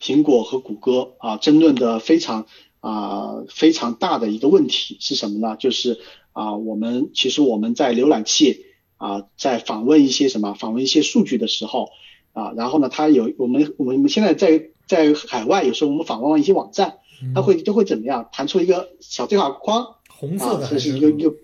[0.00, 2.46] 苹果和谷歌啊争论的非常
[2.78, 5.56] 啊非常大的一个问题是什么呢？
[5.56, 5.98] 就是
[6.32, 8.66] 啊，我们其实我们在浏览器
[8.98, 11.90] 啊在访问一些什么访问一些数据的时候。
[12.38, 16.98] 啊，然后呢，它有我们我们现在在在海外，有时候我们访问一些网站，
[17.34, 18.28] 它会都会怎么样？
[18.30, 21.34] 弹出一个小对话框，红色的，这是一个一个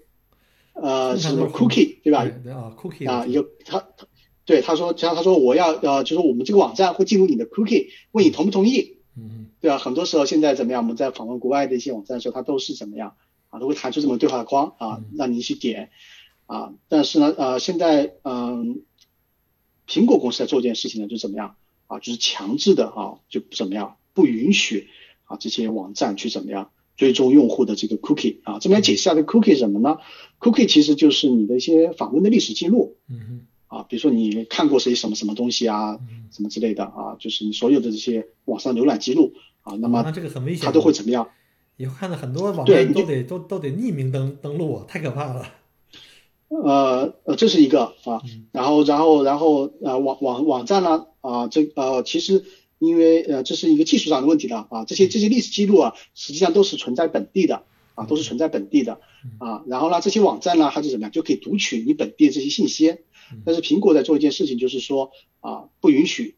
[0.75, 2.21] 呃是 cookie 对吧？
[2.55, 4.07] 啊，cookie 啊，一个他他
[4.45, 8.99] 对他说，只要他说我要呃，就是我们这个网站会进入你的 cookie，问你同不同意？
[9.17, 9.79] 嗯，对吧？
[9.79, 10.83] 很多时候现在怎么样？
[10.83, 13.17] 我们在访问国外的一些网站的时候，它都是怎么样？
[13.51, 15.91] 啊，都会弹出这么对话框啊，让你去点
[16.47, 16.73] 啊。
[16.89, 18.83] 但是呢，呃，现在嗯。
[19.89, 21.99] 苹果公司在做一件事情呢，就怎么样啊？
[21.99, 24.89] 就是强制的啊，就怎么样，不允许
[25.25, 28.59] 啊这些网站去怎么样追踪用户的这个 cookie 啊。
[28.59, 29.99] 这边解释一下，这 cookie 是什么呢
[30.41, 35.99] ？cookie 其实就是你的一些访问的历史记录，嗯哼，啊，比如说你看过谁什么什么东西啊，
[36.31, 41.29] 什么之类的啊，就是你所有的这些网上浏览记录啊，那么那这个很危险，它都会怎么样？
[41.77, 45.45] 以后看到很多网站都得都都得匿名登登录啊，太可怕了。
[46.63, 52.45] 呃呃，这是一个啊，然后然后然后呃网网网站呢啊这呃其实
[52.79, 57.65] 因为呃这是一个技术上的问题了啊，这些这些历史记录啊实际上都是存在本地的
[57.95, 59.01] 啊，都是存在本地的
[59.39, 61.11] 啊，然后呢这些网站呢它是怎么样？
[61.11, 62.99] 就可以读取你本地的这些信息，
[63.45, 66.37] 但是苹果在做一件事情就是说啊不允许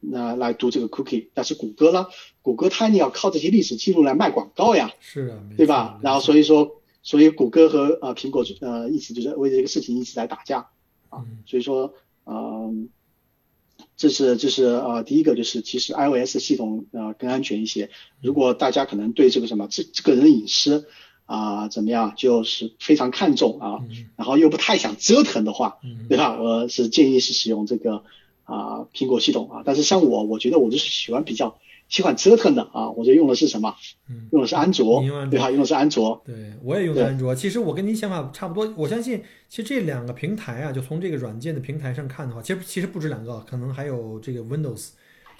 [0.00, 2.06] 那来读这个 cookie，但是谷歌呢，
[2.42, 5.98] 谷歌它你要靠这些历史记录来卖广告呀，是啊，对吧？
[6.02, 6.80] 然后所以说。
[7.04, 10.70] 所以谷歌和呃苹果呃一直就是为这个事情一直在打架
[11.10, 12.88] 啊，所以说嗯，
[13.96, 17.90] 这是这是呃第一个就是其实 iOS 系统呃更安全一些。
[18.22, 20.88] 如果大家可能对这个什么这这个人隐私
[21.26, 23.84] 啊怎么样就是非常看重啊，
[24.16, 26.40] 然后又不太想折腾的话，对吧？
[26.40, 28.02] 我是建议是使用这个
[28.44, 29.62] 啊苹果系统啊。
[29.64, 31.58] 但是像我，我觉得我就是喜欢比较。
[31.94, 33.72] 喜欢折腾的啊，我就用的是什么？
[34.10, 35.48] 嗯，用的是安卓，对吧？
[35.48, 36.20] 用的是安卓。
[36.24, 37.32] 对，我也用的安卓。
[37.32, 38.74] 其实我跟您想法差不多。
[38.76, 44.88] 我相信，其实这两个平台啊，就从这个软件的平台上看的话，其实其实不止两个，可能还有这个 Windows。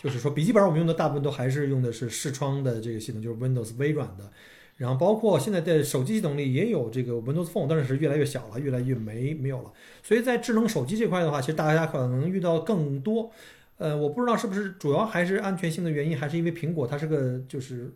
[0.00, 4.30] 就是说，笔记本我们用的大部分都还是用的是视窗的这个系统，就是 Windows 微软的。
[4.76, 9.72] 然后包括现在的手机系统里也有这个 Windows Phone，但是越来越小了，越来越没没有了。
[10.04, 13.32] 所以在智能手机这块的话，其实大家可能遇到更多。
[13.76, 17.92] 呃，我不知道是不是主要还是安全性的原因，还是因为苹果它是个就是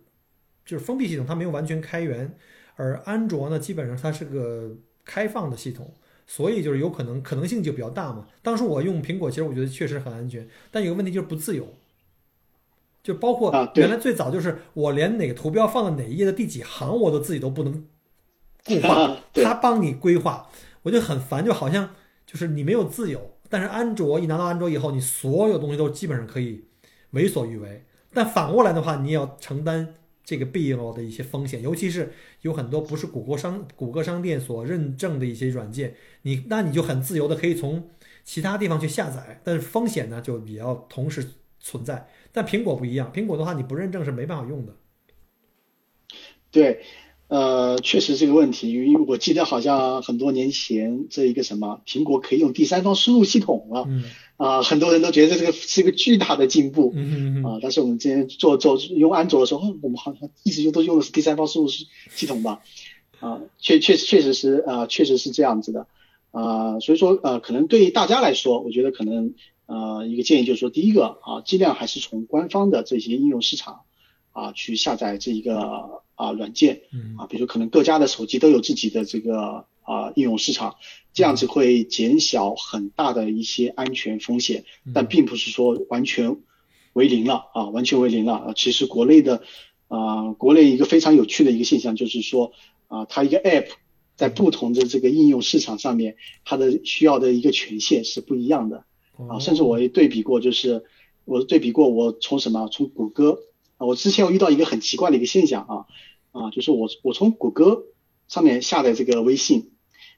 [0.64, 2.36] 就是封闭系统，它没有完全开源，
[2.74, 5.94] 而安卓呢，基本上它是个开放的系统，
[6.26, 8.26] 所以就是有可能可能性就比较大嘛。
[8.42, 11.74] 当时我用苹果，其实我觉得确实很安全，但有个问题就是不自由，
[13.02, 17.86] 就包括原来最早就是我连哪个图标放在哪一页的第几行我都自己都不能
[18.66, 20.50] 固化，它帮你规划，
[20.82, 21.94] 我就很烦，就好像
[22.26, 23.37] 就是你没有自由。
[23.48, 26.64] 但是安卓一拿到安卓以后，你所有东西都基本上可以
[27.10, 27.84] 为所欲为。
[28.12, 37.88] 但反过来的话，你也要承担这个必要的一些风险，尤其是有很多不是谷歌商谷歌商店所认证的一些软件，你那你就很自由的可以从
[38.24, 41.26] 其他地方去下载，但是风险呢就也要同时
[41.58, 42.08] 存在。
[42.32, 44.76] 但苹果不一样，苹果的话你不认证是没办法用的。
[46.50, 46.82] 对。
[47.28, 53.86] 呃，确实这个问题，因为我记得好像很多年前这一个什么苹果可以用第三方输入系统了，
[54.38, 56.94] 啊，很多人都觉得这个是一个巨大的进步，
[57.44, 62.62] 啊，但是我们之前做做用安卓的时候，我们好像一直用都用的是第三方输入系系统吧，
[63.20, 65.86] 啊，确确确实是啊，确实是这样子的，
[66.30, 69.34] 啊，所以说呃，可能对于大家来说，我觉得可能
[69.66, 73.80] 呃一个建议就是说，第一个啊，尽量还是从官方的这些应用市场
[74.38, 76.02] 啊去下载这一个。
[76.18, 76.80] 啊，软件，
[77.16, 80.74] 啊，比如可能各家的手机都有自己的这个啊应用市场，
[81.12, 86.38] 这样子会减小很大的一些安全风险，但并不是说完全
[86.92, 88.52] 为零了啊，完全为零了啊。
[88.56, 89.42] 其实国内的
[89.86, 92.50] 啊，国内一个非常有趣的一个现象就是说
[92.88, 93.68] 啊，它一个 App
[94.16, 98.84] 在不同的这个应用市场上面，它的需要的一个权限是不一样的
[99.28, 99.38] 啊。
[99.38, 100.82] 甚至我也对比过，就是
[101.24, 103.38] 我对比过，我从什么从谷歌啊，
[103.86, 105.86] 我之前我遇到一个很奇怪的一个现象啊
[106.32, 107.84] 啊，就是我我从谷歌
[108.28, 109.70] 上面下载这个微信，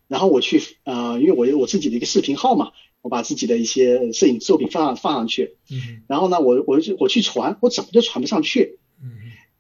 [0.09, 8.79] 然后我去呃，因为我有我自己的一个视频号嘛，我把自己的一些摄影作品放上放上去，嗯然后呢，我我就我去传，我怎么就传不上去？
[9.03, 9.11] 嗯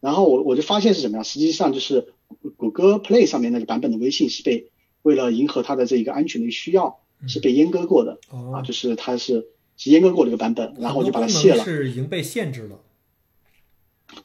[0.00, 1.22] 然后我我就发现是什么呀？
[1.22, 2.14] 实际上就是
[2.56, 4.70] 谷歌 Play 上面那个版本的微信是被
[5.02, 11.62] 为了迎合它的这一个安全的需要，是被阉割过的啊，哦，就是它是是阉割过的一个版本，然后我就把它卸了。
[11.62, 12.80] 是已经被限制了。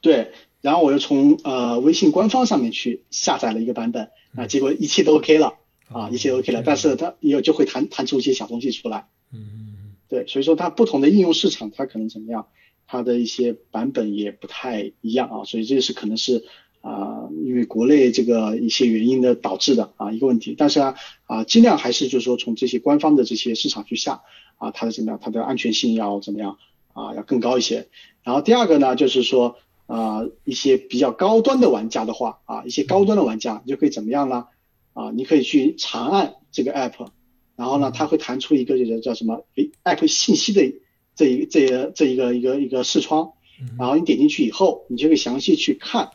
[0.00, 5.54] 对，然后我又从呃微信官方上面去下载了一个版本，啊，结果一切都 OK 了
[5.88, 9.08] 啊，一切都 OK 了，但是它也就会弹弹出一些小东西出来。
[9.32, 12.46] 嗯对，所以说它不同的应用市场，它可能怎么样，
[12.86, 16.44] 它的一些版本也不太一样啊，所以这是可能是
[16.82, 20.54] 啊、因为国内这个一些原因的导致的啊一个问题。
[20.56, 20.94] 但是啊
[21.24, 24.22] 啊，尽量还是就是说从这些官方的这些市场去下
[24.58, 26.58] 啊，它的怎么样，它的安全性要怎么样
[26.92, 27.88] 啊，要更高一些。
[28.22, 34.46] 然后第二个呢，就是说啊、一些比较高端的玩家的话啊，一些高端的玩家你就可以怎么样呢？
[34.92, 37.08] 啊，你可以去长按这个 app。
[37.56, 40.74] 然后呢，它会弹出一个这个叫什么诶 app 信息的
[41.14, 46.10] 这一这一这一个一个一个视窗，嗯然后你点进去以后，你就可以详细去看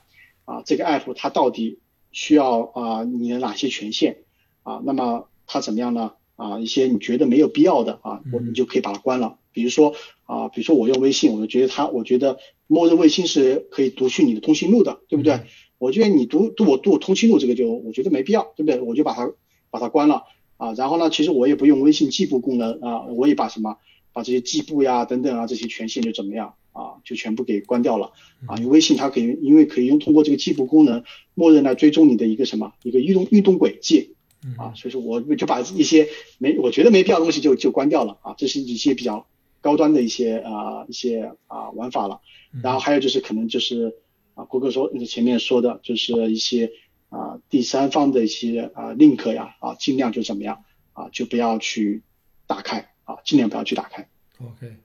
[0.45, 1.79] 啊这个 app 它到底
[2.11, 4.17] 需要啊你的哪些权限
[4.61, 6.11] 啊，那么它怎么样呢？
[6.35, 9.37] 啊一些你觉得没有必要的啊，我们就可以把它关了。
[9.53, 9.93] 比如说
[10.25, 15.41] 啊，比如说我用微信，我就觉得它，我觉得默认微信是可以读取你的通讯录的，对不对？
[15.77, 18.79] 我觉得你读读我读我通讯录这个就我觉得没必要，对不对？
[18.79, 19.31] 我就把它
[19.69, 20.23] 把它关了。
[20.57, 23.77] 啊，然后呢，其实我也不用微信计步功能啊，我也把什么
[24.13, 28.11] 把这些计步呀等等啊这些权限就怎么样啊，就全部给关掉了
[28.45, 28.57] 啊。
[28.57, 34.15] 因为微信它可以，因为可以用通过这个计步功能，默认来追踪你的一个什么一个运动运动轨迹
[34.57, 38.35] 啊，所以说我就把一些没我觉得没必要的东西就就关掉了啊。
[38.37, 39.27] 这是一些比较
[39.61, 42.21] 高端的一些啊一些啊玩法了。
[42.63, 43.95] 然后还有就是可能就是
[44.35, 46.71] 啊，郭哥说前面说的就是一些。
[47.11, 52.03] 啊，第三方的一些啊 link 呀，啊，尽量就怎么样啊，就不要去
[52.47, 54.07] 打开啊，尽量不要去打开。
[54.39, 54.77] OK，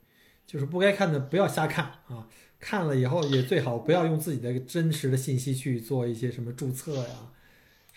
[0.44, 2.26] 就是不该看的不要瞎看啊，
[2.58, 7.30] 看了以后也最好不要用自己的真实的信息去做一些什么注册呀，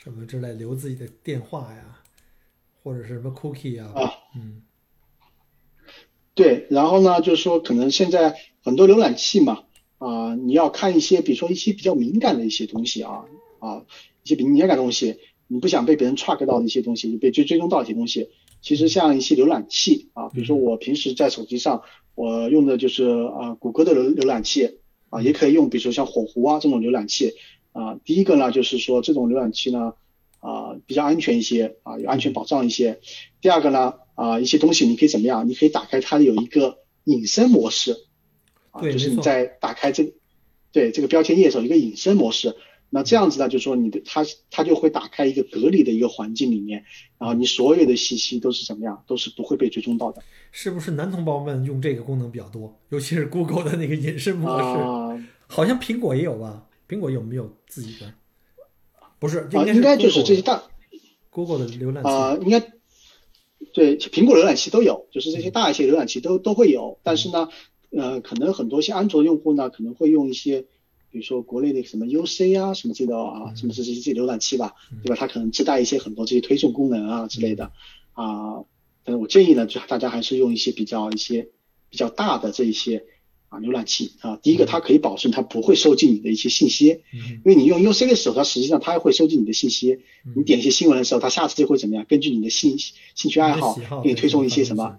[0.04, 2.00] 什么之类，留自己的电话呀，
[2.84, 4.64] 或者是什么 cookie 呀，啊，嗯，
[6.34, 9.64] 对，然后呢，就是说可能现在很多浏览器嘛，
[9.98, 13.26] 啊，你要看一些，比如说一些比较敏感的一些东西啊，
[13.60, 13.86] 啊。
[14.22, 18.30] 一些比敏感的东西，你不想被别人 track 到的一些东西，被追追踪到一些东西，
[18.62, 21.82] 其实像一些浏览器啊，比如说我平时在手机上
[22.16, 27.34] 我用的就是啊谷歌的浏浏览器啊，也可以用，比如说像火狐啊这种浏览器
[27.72, 28.00] 啊。
[28.04, 29.94] 第一个呢，就是说这种浏览器呢
[30.40, 33.00] 啊比较安全一些啊，有安全保障一些。
[33.42, 35.48] 第二个呢啊一些东西你可以怎么样？
[35.48, 37.96] 你可以打开它有一个隐身模式
[38.72, 40.14] 啊，就是你在打开这
[40.72, 42.56] 对这个标签页的时候一个隐身模式。
[42.92, 46.86] 那这样子呢，就是说你的它它就会打开一个隔离的一个环境里面，
[47.20, 50.24] 然后你所有的信息都是怎么样，都是不会被追踪到的。
[50.52, 52.80] 是不是男同胞们用这个功能比较多？
[52.90, 56.66] 尤其是 Google 的那个隐身模式，啊、好像苹果也有吧？
[56.90, 58.14] 苹果有没有自己的？
[59.20, 60.64] 不是，啊，应该就是这些大
[61.30, 62.60] Google 的浏览器啊、应该
[63.74, 67.48] 对苹果浏览器都有，就是这些大一些浏览器都都会有，但是呢，
[67.92, 70.66] 呃，可能很多些安卓用户呢可能会用一些。
[71.12, 75.16] 比如说国内的什么 UC 啊，什么这个啊，什么这些这些浏览器吧，对吧？
[75.20, 77.72] 它可能自带一些很多这些推送功能啊之类的
[78.14, 78.64] 啊。
[79.04, 81.50] 但是我建议呢，就大家还是用一些比较一些
[81.90, 83.08] 比较大的这一些
[83.50, 84.38] 啊浏览器啊。
[84.38, 90.00] 第一个，它可以保证它不会收集你的一些信息，因为你用 UC 的时候，它实际上它会收集你的信息。
[90.36, 92.06] 你点一些新闻的时候，它下次就会怎么样？
[92.08, 94.98] 根据你的兴兴趣爱好，给你推送一些什么。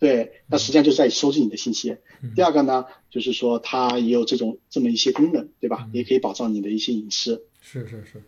[0.00, 1.96] 对，那实际上就是在收集你的信息。
[2.36, 5.88] 第二个呢，就是说它也有这种这么一些功能，对吧？
[5.92, 7.46] 也可以保障你的一些隐私。
[7.62, 8.22] 是是是。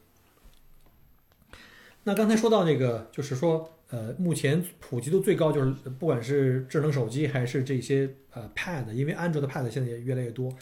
[2.05, 10.53] 那刚才说到那个，就是说，呃，目前普及度最高就是不管是智能手机还是这些呃 Pad，因为安卓的 Pad 现在也越来越多。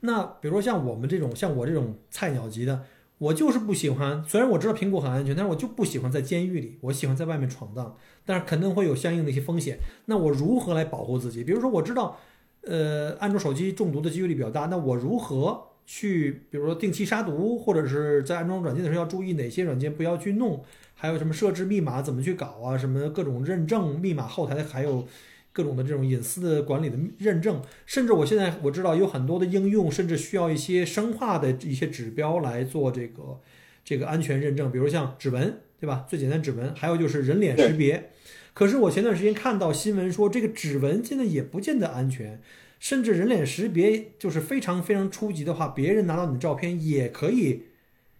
[0.00, 2.84] 那比如说像我们这种像我这种菜鸟级的，
[3.18, 4.24] 我就是不喜欢。
[4.24, 7.96] 虽然我知道苹果很安全，但是我就不喜欢在监狱里，我喜欢在外面闯荡。
[8.24, 9.78] 但是肯定会有相应的一些风险。
[10.06, 11.44] 那我如何来保护自己？
[11.44, 12.18] 比如说我知道，
[12.62, 20.62] 呃，安卓手机中毒的几率比较大，那我如何去，比如说定期杀毒，或者是在安装软件的时候要注意哪些软件不要去弄？
[20.94, 22.78] 还有什么设置密码怎么去搞啊？
[22.78, 25.08] 什么各种认证密码后台还有
[25.52, 33.40] 各种的这种隐私的管理的认证，甚至我现在我知道有很多的应用，甚至需要一些生化的一些指标来做这个
[33.84, 35.58] 这个安全认证，比如像指纹。
[35.80, 36.04] 对吧？
[36.06, 38.10] 最简单指纹，还有就是人脸识别。
[38.52, 42.38] 可是我前段时间看到新闻说，这个指纹现在也不见得安全。
[42.80, 47.62] 甚至人脸识别就是非常非常初级的话，别人拿到你的照片也可以，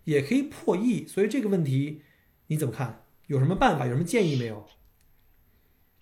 [0.05, 1.07] 也可以破译。
[1.09, 2.03] 所以这个问题
[2.47, 3.03] 你怎么看？
[3.27, 3.87] 有什么办法？
[3.87, 4.67] 有什么建议没有？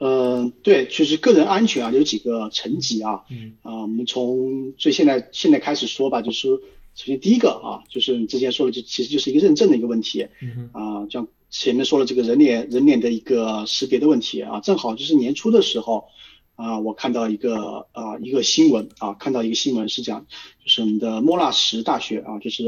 [0.01, 3.25] 嗯，对，就是个人安全啊，有几个层级啊。
[3.31, 16.09] 嗯啊，我们从最现在现在开始说吧，就是首先第一个啊，就是你之前说的，就其实就是一个认证的一个问题嗯哼啊，像前面说了这个人脸人脸的一个识别的问题啊，正好就是年初的时候
[16.59, 20.27] 啊，我看到一个啊一个新闻啊，看到一个新闻是讲，
[20.65, 22.67] 就是我们的莫纳什大学啊，就是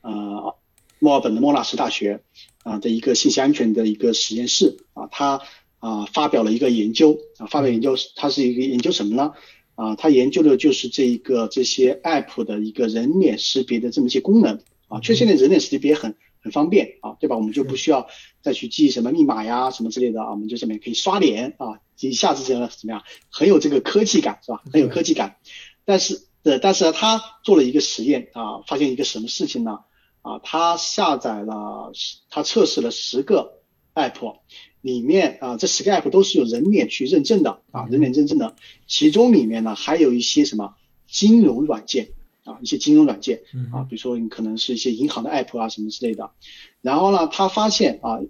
[0.00, 0.56] 呃
[0.98, 2.22] 墨尔本的莫纳什大学
[2.62, 5.42] 啊的一个信息安全的一个实验室啊，它
[5.78, 9.34] 啊发表了一个研究啊，发表研究它是一个研究什么呢？
[9.74, 14.58] 啊，它研究的就是这一个这些 app 的一个人脸识别的这么一些功能
[14.88, 17.36] 啊，确实现在人脸识别很很方便啊，对吧？
[17.36, 18.06] 我们就不需要
[18.40, 21.78] 再去记什么密码呀什么之类的啊，我们就上面可以刷脸啊，
[22.10, 24.62] 一下子觉得怎么样，很有这个科技感是吧？
[24.72, 25.36] 很有科技感。
[25.84, 29.80] 但是呃，但是呢，他做了一个实验啊，发现一个什么事情呢？
[30.22, 31.92] 啊，他下载了，
[32.30, 33.60] 他测试了十个
[33.94, 34.36] app，
[34.80, 38.54] 里面啊，这十个 app 都是有人脸去认证的啊，人脸认证的，
[38.86, 40.74] 其中里面呢还有一些什么
[41.08, 42.10] 金融软件
[42.44, 46.30] 啊，一些金融软件嗯啊，比如说你可能是一些银行的 app 啊什么之类的。
[46.80, 48.20] 然后呢，他发现啊，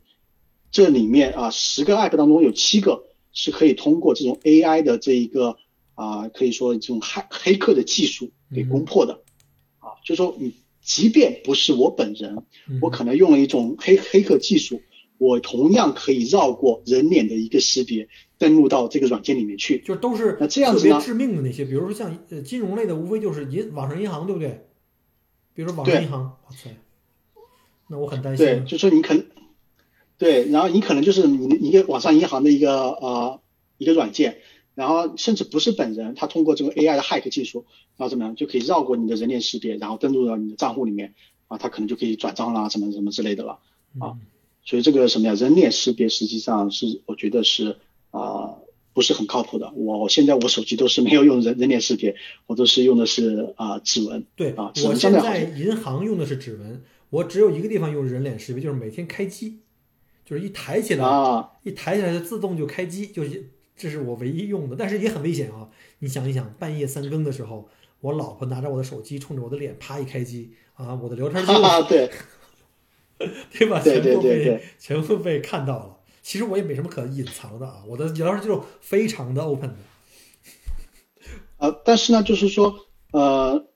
[0.71, 5.57] 这里面啊十个 app 当中有七个是可以通过这种 AI 的这一个
[5.95, 9.23] 啊，可以说这种黑黑客的技术给攻破的
[9.79, 12.37] 啊，就说你即便不是我本人，
[12.69, 14.83] 嗯我可能用了一种黑黑客技术，
[15.19, 18.09] 我同样可以绕过人脸的一个识别，
[18.39, 19.81] 登录到这个软件里面去。
[19.85, 24.67] 就都是那这样子致命的那些，比如说像呃金融类的，无非就是银网上银行，对不对？
[25.55, 26.71] 比如说网上银行，哇塞，
[27.89, 28.45] 那我很担心。
[28.45, 29.22] 对，就说你可能
[30.23, 33.41] 对，然后你可能就是你一个网上银行的一个呃
[33.77, 34.39] 一个软件，
[34.77, 37.65] 然后甚至不是本人，他通过这个 AI 的 hack 技术，
[37.97, 41.15] 然后怎么样就可以绕过你的人脸识别，然后登录到你的账户里面
[41.49, 43.59] 啊，他可能就可以转账啦，什么什么之类的了。
[43.99, 44.21] 啊嗯
[44.65, 47.79] 所以这个什么呀，人脸识别实际上是我觉得是
[48.13, 48.55] 啊、
[48.93, 49.73] 不是很靠谱的。
[49.73, 52.15] 我现在我手机都是没有用人人脸识别，
[52.47, 54.25] 我都是用的是啊、指纹。
[54.37, 59.59] 对，啊指我现在银行用的是指纹，我只有一个地方用人脸识别，就是每天开机，
[60.25, 65.69] 就是一抬起来，啊，一抬起来就自动就开机，就是这是我唯一用的，但是也很危险啊！
[65.99, 67.69] 你想一想，半夜三更的时候，
[68.01, 72.11] 我老婆拿着我的手机冲着我的脸啪一开机啊，我的聊天记录对
[73.53, 73.81] 对吧？
[73.83, 75.99] 对全部被对对对全部被看到了。
[76.23, 79.77] 其实我也没什么可隐藏的啊，我的聊天记录非常的 open 的。
[81.59, 83.67] 呃，但是呢，就是说呃，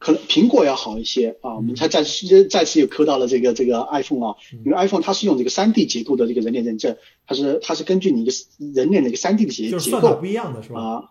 [0.00, 1.54] 可能苹果要好一些啊。
[1.54, 4.34] 我们才再次再次又磕到了这个这个 iPhone 啊，
[4.64, 6.96] 因为 iPhone 它是用这个三 D 结构的这个人脸认证，
[7.26, 8.32] 它是它是根据你一个
[8.74, 10.80] 人脸的一个三 D 的结结构不一样的是吧？
[10.80, 11.04] 啊，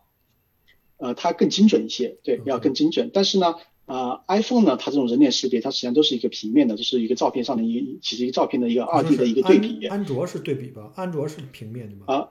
[0.98, 3.10] 呃，它更精准一些，对，要更精准。
[3.14, 10.92] 但是呢，啊、i p h o n e 呢，它这种人脸识别，它实际上都是一个平面的，就是一个照片上的一个，其实一个照片的一个二 D 的一个对比安安卓是对比吧？
[10.96, 12.06] 安卓是平面的吗？
[12.08, 12.28] 啊，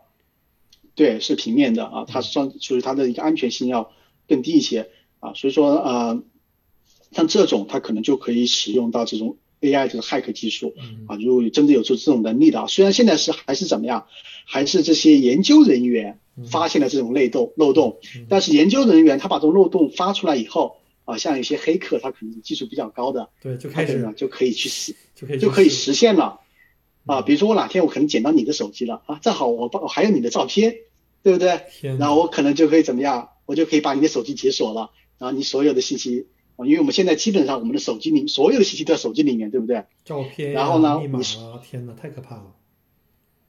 [0.94, 3.92] 对，是平面的啊，它是算属于它的一个安全性要
[4.26, 4.90] 更低一些
[5.20, 6.22] 啊，所以说呃，
[7.12, 14.06] 像这种它可能就可以使用到这种 AI 这个 hack 技术嗯啊，如果真的有这这种能力的啊，虽然现在是还是怎么样，
[14.46, 26.40] 还是这些研究人员发现了这种漏洞漏洞，嗯但是研究人员他把这种漏洞发出来以后啊，像有些黑客他可能技术比较高的，对，就开始呢就可以去实就可以就可以实现了
[27.06, 27.20] 啊。
[27.20, 30.76] 嗯比如说我哪天我可能捡到你的手机了啊，正好我把我还有你的照片，
[31.24, 31.62] 对不对？
[31.98, 33.30] 然后我可能就可以怎么样？
[33.46, 36.26] 我就可以把你的手机解锁了，然后你所有的信息
[36.58, 39.84] 啊，因为我们现在基本上我们的手机里所有的信息都在手机里面，对不对？
[40.04, 42.52] 照片呀、然后呢密码啊，天哪，太可怕了！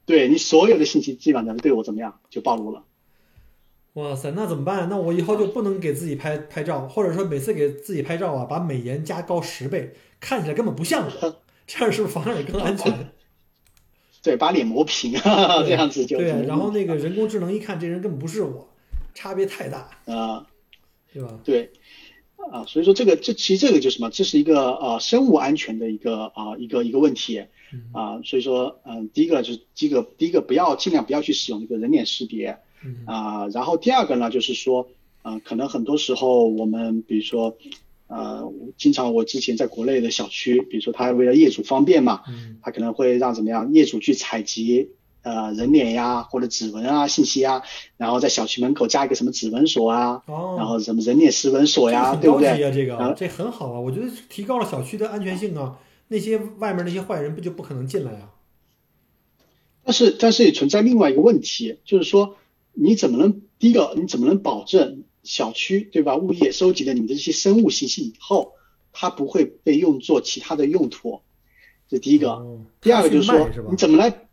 [0.06, 2.84] 对你所有的信息基本上对我怎么样就暴露了。
[3.94, 4.88] 哇塞，那怎么办？
[4.88, 11.36] 那我以后就不能给自己拍拍照，或者说每次给自己拍照啊，把美颜加高十倍，看起来根本不像我，
[11.66, 13.10] 这样是不是反而更安全？
[14.22, 18.68] 对，把脸磨平啊，这样子就对，然后那个人工智能一看这人根本不是我，
[19.14, 20.46] 差别太大，啊。
[21.12, 21.40] 对吧？
[21.42, 21.72] 对，
[22.50, 24.10] 啊，所以说这个这其实这个就是什么？
[24.10, 34.88] 这是一个呃生物安全的一个啊、一个一个问题嗯啊，所以说嗯、第一个就是第一个第一个不要尽量不要去使用这个人脸识别嗯啊，然后第二个呢就是说
[35.22, 37.56] 嗯，可能很多时候我们比如说
[38.08, 44.90] 呃，经常我之前在国内的小区，比如说他为了业主方便嘛，嗯他可能会让怎么样业主去采集
[45.22, 47.62] 呃人脸呀或者指纹啊信息啊，
[47.96, 50.22] 然后在小区门口加一个什么指纹锁啊。
[50.26, 52.72] 哦，然后什么人脸识纹锁呀，对不对？
[52.72, 58.30] 这个这很好啊，我觉得提高了小区的安全性啊，那些外面那些坏人不就不可能进来啊？
[59.82, 62.36] 但是但是也存在另外一个问题，就是说
[62.72, 66.16] 你怎么能第一个，你怎么能保证小区对吧？
[66.16, 68.52] 物业收集了你的这些生物信息以后，
[68.92, 71.20] 它不会被用作其他的用途？
[71.88, 72.30] 这第一个。
[72.30, 74.28] 哦第二个就是说你怎么来？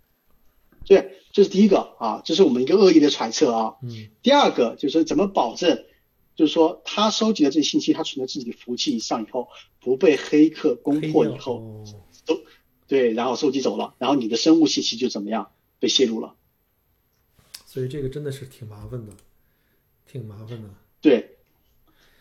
[0.87, 3.75] 对，这是第一个啊，这是我们一个恶意的揣测啊。
[3.83, 5.85] 嗯第二个就是说怎么保证，
[6.35, 9.49] 就是说他收集的这些信息，他存在自己的服务器上以后，
[9.81, 11.85] 不被黑客攻破以后，哦
[12.87, 16.35] 对，然后收集走了，然后你的生物信息就怎么样被泄露了？
[17.65, 19.11] 所以这个真的是挺麻烦的，
[20.09, 20.69] 挺麻烦的。
[21.01, 21.35] 对，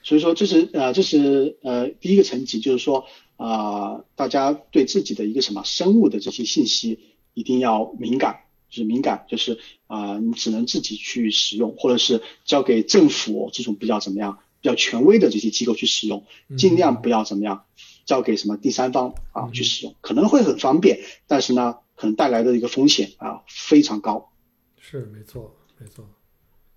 [0.02, 3.06] 所以说这是呃这是呃第一个层级，就是说
[3.36, 7.00] 啊、大家对自己的一个什么生物的这些信息
[7.34, 16.24] 一定要敏感，就是敏感，就是啊、你只能自己去使用，或者是交给政府这种比较怎么样比较权威的这些机构去使用，
[16.56, 17.64] 尽量不要怎么样
[18.04, 24.32] 交给什么第三方啊去使用，可能会很方便，但是呢可能带来的一个风险啊非常高。
[24.78, 26.08] 是没错，没错，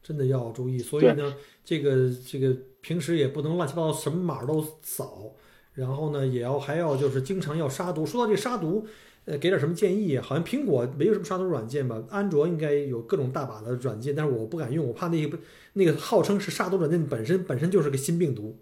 [0.02, 0.80] 真的要注意。
[0.80, 5.34] 所以呢，这个这个平时也不能乱七八糟什么码都扫，
[5.74, 8.06] 然后呢，也要还要就是经常要杀毒。
[8.06, 8.88] 说到这个杀毒，
[9.30, 10.18] 呃，给点什么建议？
[10.18, 12.04] 好像苹果没有什么杀毒软件吧？
[12.10, 15.38] 安卓应该有各种大把的软件，但是我不敢用，我怕那个
[15.74, 18.58] 那个号称是杀毒软件本身本身就是个新病毒。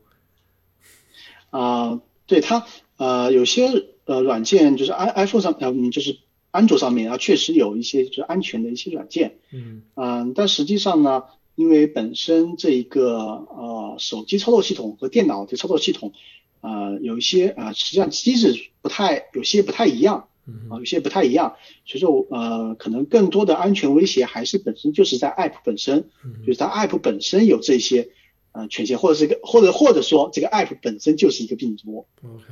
[1.50, 2.66] 啊、对它
[2.98, 3.70] 呃有些
[4.04, 6.18] 呃软件就是 i iPhone 上呃嗯就是
[6.52, 11.24] 安卓上面啊确实有一些就是安全的一些软件，嗯嗯、但实际上呢，
[11.56, 16.12] 因为本身这一个呃手机操作系统和电脑的操作系统，
[16.60, 20.37] 呃有一些啊、呃实际上机制不太有些不太一样嗯
[20.70, 28.10] 啊、有些不太一样，所以说呃可能更多的安全威胁还是本身就是在 App 本身，嗯就是它 App 本身有这些
[28.54, 32.06] 呃权限，或者是一个或者或者说这个 App 本身就是一个病毒。
[32.24, 32.44] ，OK，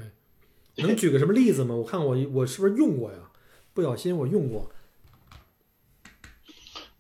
[0.78, 1.76] 能举个什么例子吗？
[1.76, 3.18] 我看我我是不是用过呀？
[3.74, 4.70] 不小心我用过。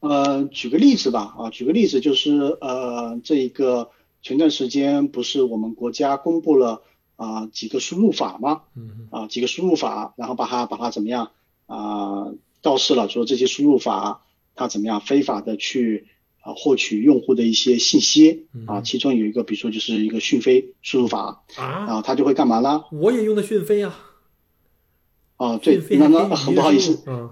[0.02, 2.32] 呃，举个例子吧，啊，举个例子就是
[2.62, 3.89] 呃，这一个
[4.22, 6.84] 前段时间不是我们国家公布了
[7.16, 8.63] 啊、几个输入法吗？
[8.76, 11.32] 嗯啊几个输入法，然后把它把它怎么样
[11.68, 12.28] 啊、
[12.61, 16.07] 告示了，说这些输入法它怎么样非法的去
[16.41, 22.84] 啊获取用户的一些信息啊，嗯其中有一个比如说就是一个讯飞输入法，然啊，后它就会干嘛呢？
[22.91, 23.97] 我也用的讯飞啊。
[25.38, 27.30] 哦，对那那很不好意思嗯，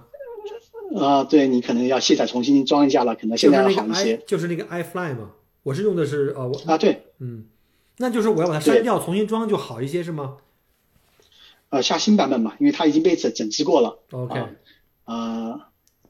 [1.00, 5.32] 啊，对你可能要卸载重新装一下了，可能现在要好一些就是那个 iFly 嘛，
[5.64, 7.04] 我是用的是呃我啊，对。
[7.20, 7.46] 嗯，
[7.98, 10.38] 那就是我要把它删掉，重新装就好一些是吗
[11.70, 14.00] 呃下新版本嘛，因为它已经被整整治过了。
[14.12, 14.50] ？OK 啊
[15.06, 15.62] 呃，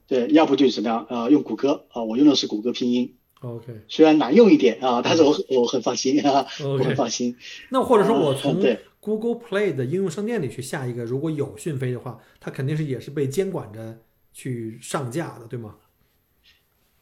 [0.08, 1.06] 对，要不就是怎么样？
[1.10, 7.36] 呃，用谷歌啊、我用的是谷歌拼音，OK 虽然难用一点啊，但是我我很放心啊，我很放心。
[7.72, 13.98] 那或者说我呃从对 Google Play 的应用商店里去下一个，如果有讯飞的话，它肯定是也是被监管着
[14.34, 15.76] 去上架的，对吗？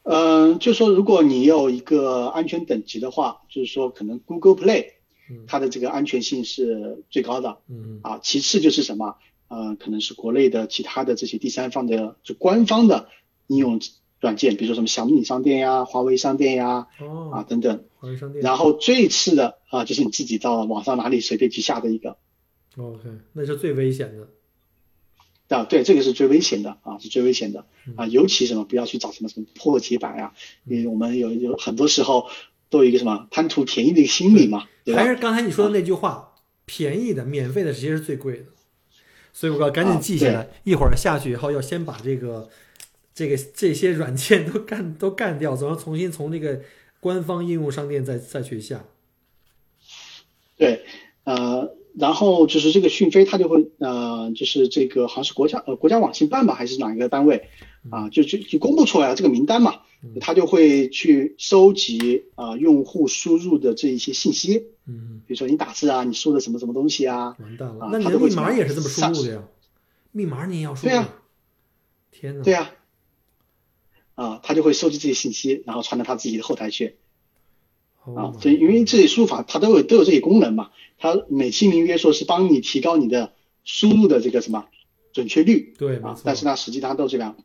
[0.04, 4.86] 嗯、就说如果你有一个安全等级的话，就是说可能 Google Play
[5.30, 9.16] 嗯它的这个安全性是最高的嗯啊，其次就是什么？
[9.48, 13.08] 呃，可能是国内的其他的这些第三方的就官方的
[13.48, 13.80] 应用
[14.18, 17.84] 软件，比如说什么小米商店呀、华为商店呀哦，啊等等。
[17.96, 22.16] 华为商店然后最次的啊，就是你自己到网上哪里随便去下的一个
[22.76, 24.26] OK，那是最危险的。
[25.52, 30.32] 啊，对，这个是最危险的啊，是最危险的嗯啊，尤其什么不要去找什么什么破解版呀、
[30.64, 32.28] 因为我们有有很多时候
[32.70, 35.02] 都有一个什么贪图便宜的一个心理嘛，对吧？
[35.02, 36.34] 还是刚才你说的那句话，
[36.64, 38.44] 便宜的、免费的其实是最贵的，
[39.32, 42.48] 所以我要赶紧记下来，一会儿下去以后要先把这个、
[43.14, 46.62] 这个这些软件都干都干掉，然后重新从这个
[47.00, 48.84] 官方应用商店再再去下。
[50.56, 50.84] 对，
[51.24, 57.48] 呃，然后就是这个讯飞，它就会呃，就是这个好像是国家呃国家网信办吧，还是哪一个单位
[57.90, 59.80] 啊，就就就公布出来了这个名单嘛，
[60.20, 69.44] 它就会去收集啊、用户输入的这一些信息，嗯，比如说你打字啊，你输的什么什么东西啊，完蛋了啊，那你的密码也是这么输入的呀？
[70.12, 71.08] 密码你也要输对啊？
[72.10, 72.42] 天哪！
[72.42, 72.70] 对呀、
[74.14, 76.94] 啊，他就会收集这些信息，然后传到他自己的后台去 Oh
[78.16, 78.32] 啊。
[78.40, 83.32] 这因为这些输入法它都有都有这些功能嘛，它美其名曰说是帮你提高你的
[83.64, 84.66] 输入的这个什么
[85.12, 87.36] 准确率对，啊但是呢，实际上都这样，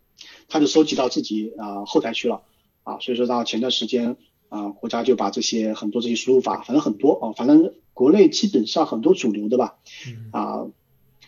[0.48, 2.42] 它就收集到自己啊、后台去了
[2.84, 4.18] 啊，所以说到前段时间
[4.50, 9.76] 啊，国家就把这些很多这些输入法，反正很多啊，反正国内基本上很多主流的吧
[10.08, 10.30] 嗯。
[10.32, 10.66] 啊，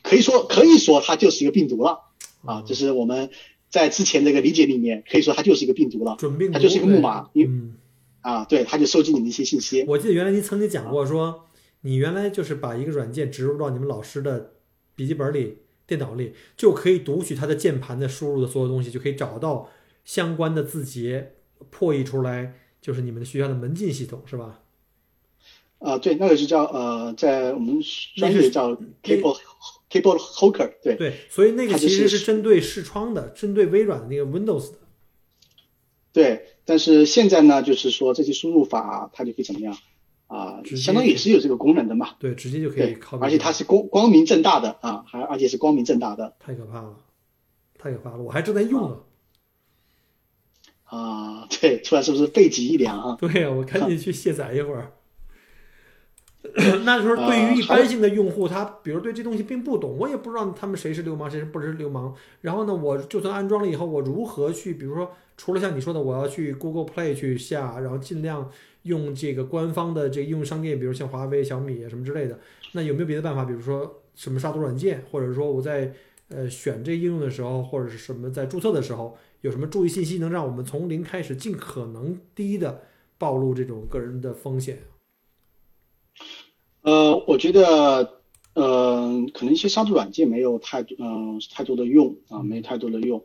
[0.02, 2.00] 可以说可以说它就是一个病毒了
[2.46, 3.30] 啊哦，这是我们
[3.70, 7.76] 在之前这个理解里面可以说它就是一个病毒了准病毒，它就是一个木马因为嗯，
[8.22, 11.48] 啊，对，他就收集你的一些信息我记得原来您曾经讲过说，
[11.82, 14.56] 你原来就是把一个软件植入到你们老师的
[14.96, 19.70] 笔记本里、电脑里，就可以读取它的键盘的输入的所有东西，就可以找到
[20.04, 21.36] 相关的字节，
[21.70, 24.60] 破译出来就是你们的学校的门禁系统是吧？
[25.80, 27.80] 啊，对，那个是叫呃，在我们
[28.18, 29.40] 专业叫 cable
[29.90, 34.78] cable hooker，对对，所以那个其实是是针对视窗的，针对微软的那个 Windows 的。
[36.12, 36.46] 对。
[36.70, 39.76] 但是现在呢，就是说这些输入法它就可以怎么样
[40.28, 42.10] 啊、相当于也是有这个功能的嘛。
[42.20, 46.96] 对，直接就可以而且它是光光明正大的啊，还而且是光明正大的太可怕了，
[47.80, 48.98] 太可怕了，我还正在用呢。
[50.84, 51.48] 啊。
[51.60, 53.18] 对，出来是不是背脊一凉啊？
[53.20, 54.92] 对呀、我赶紧去卸载一会儿。
[56.86, 62.14] 那时候对呃于一般性的用户，他比如对这东西并不懂，我也不知道他们谁是流氓，谁是不是流氓。
[62.42, 68.52] 然后呢，我就算安装了以后，我如何去，比如说，除了像你说的，我要去 Google Play 去下，然后尽量
[68.84, 72.38] 用这个官方的这个应用商店，比如像华为、小米什么之类的。
[72.74, 73.46] 那有没有别的办法？
[73.46, 75.94] 比如说什么杀毒软件，或者说我在
[76.28, 82.82] 呃选这应用的时候，或者是什么在注册的时候，有什么注意信息能让我们从零开始，尽可能低的
[83.18, 84.80] 暴露这种个人的风险？
[86.82, 88.20] 呃，我觉得，
[88.56, 93.24] 呃，可能一些杀毒软件没有太多，嗯、太多的用啊，没太多的用。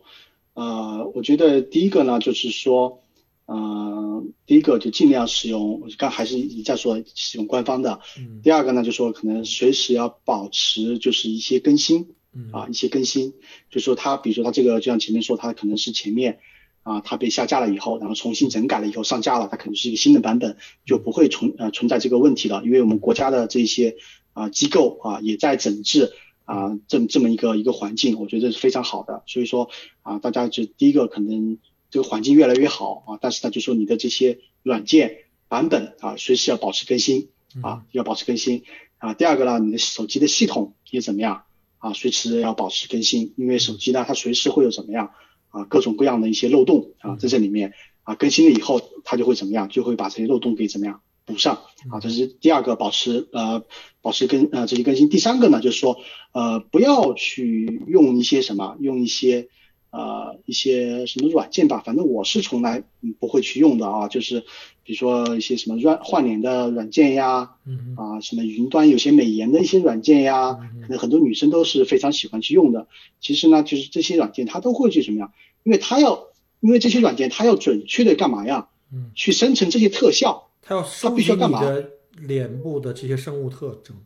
[0.55, 3.03] 呃，我觉得第一个呢，就是说，
[3.47, 8.01] 呃，第一个就尽量使用，我刚还是一再说使用官方的。
[8.17, 13.35] 嗯第二个呢，就说可能随时要保持就是一些更新嗯啊，一些更新，
[13.71, 16.39] 就说它，比如说它这个，就像前面说，它可能是前面
[16.83, 23.97] 啊，它被下架了以后，然后重新整改了以后上架了，它可能是一个新的版本，就不会存呃存在这个问题了，因为我们国家的这些
[24.33, 26.13] 啊机构啊也在整治
[26.45, 29.71] 啊这么这么一个一个环境，我觉得是非常好的，所以说
[30.03, 31.59] 啊大家就第一个可能
[31.91, 35.19] 这个环境越来越好啊，但是呢就说你的这些软件
[35.49, 37.29] 版本啊随时要保持更新
[37.63, 38.65] 啊，要保持更新。
[38.99, 39.15] 啊。
[39.15, 41.45] 第二个呢，你的手机的系统也怎么样？
[41.79, 41.93] 啊？
[41.93, 45.13] 随时要保持更新，因为手机呢，它随时会有怎么样？
[45.51, 47.75] 啊，各种各样的一些漏洞啊，在这里面。
[48.03, 51.61] 啊，更新了以后，它就会怎么样，就会把这些漏洞给怎么样补上
[51.91, 52.01] 啊。
[52.01, 53.65] 这是第二个，保持呃
[54.03, 55.09] 保持更呃这些更新。
[55.09, 55.99] 第三个呢，就是说
[56.33, 59.49] 呃不要去用一些什么，用一些。
[59.97, 64.41] 呃，一些什么软件吧，反正我是从来嗯不会去用的啊，就是
[64.83, 72.89] 比如说一些什么软换脸的软件呀，嗯啊，什么云端有些美颜的一些软件呀，可能很多女生都是非常喜欢去用的。
[73.21, 75.33] 其实呢，就是这些软件它都会去什么样？
[75.63, 76.25] 因为它要，
[76.59, 78.71] 因为这些软件它要准确的干嘛呀？
[78.93, 80.49] 嗯，去生成这些特效。
[80.65, 83.97] 它要收集你必须要干嘛的脸部的这些生物特征。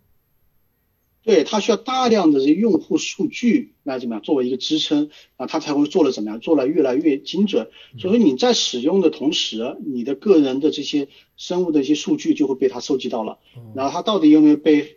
[1.23, 7.69] 对，它需要大量的这些用户数据来怎么样作为一个支撑啊，它才会做的怎么样，做的越来越精准。
[7.99, 13.39] 所以说你在使用的同时，你的个人的这些生物的一些数据就会被它收集到了。
[13.75, 14.97] 然后它到底有没有被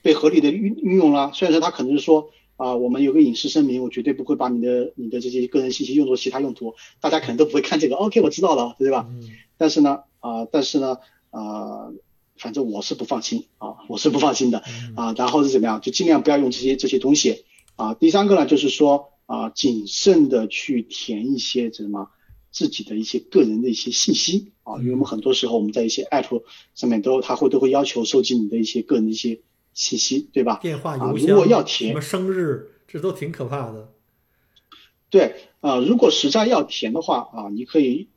[0.00, 1.32] 被合理的运运用了？
[1.34, 7.96] 虽然说它可能是说啊、我们有个隐私声明，我绝对不会把你的你的这些个人信息用作其他用途，大家可能都不会看这个。
[7.96, 9.08] OK，我知道了，对吧？
[9.10, 10.96] 嗯但是呢，啊、但是呢，
[11.30, 11.92] 啊、
[12.38, 14.62] 反正我是不放心啊，我是不放心的
[14.96, 15.12] 啊。
[15.18, 15.80] 然后是怎么样？
[15.80, 17.44] 就尽量不要用这些这些东西
[17.76, 17.92] 啊。
[17.94, 22.10] 第三个呢，就是说啊，谨慎的去填一些什么
[22.50, 26.42] 自己的一些个人的一些信息啊，因为我们很多时候我们在一些 app
[26.74, 29.40] 上面都他会都会要求收集你的一些个人的一些
[29.74, 30.58] 信息，对吧？
[30.62, 33.92] 电话、啊邮箱，如果要填什么生日，这都挺可怕的。
[35.10, 38.08] 对啊、如果实在要填的话啊，你可以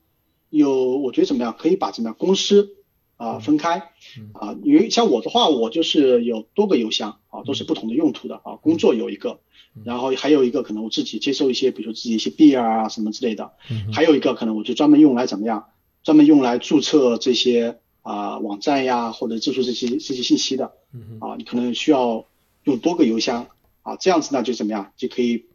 [0.49, 2.75] 有，我觉得怎么样，可以把怎么样公司
[3.17, 3.91] 啊分开
[4.33, 9.39] 啊，因为像我的话，我就是有多个邮箱啊，都是不同的用途的啊，工作有一个，
[9.83, 13.53] 然后还有一个可能我自己接收一些，比如说自己一些 beer 啊什么之类的，
[13.93, 15.67] 还有一个可能我就专门用来怎么样，
[16.03, 20.73] 专门用来注册这些啊网站呀，或者注册这些这些信息的
[21.19, 22.25] 啊，你可能需要
[22.63, 23.47] 用多个邮箱
[23.81, 25.45] 啊，这样子呢就怎么样，就可以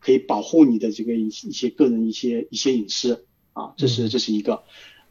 [0.00, 4.62] 可以保护你的这个一一些个人一些一些隐私啊，这是这是一个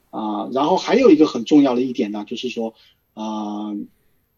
[0.09, 2.73] 啊，然后还有一个很重要的一点呢，就是说
[3.13, 3.73] 啊，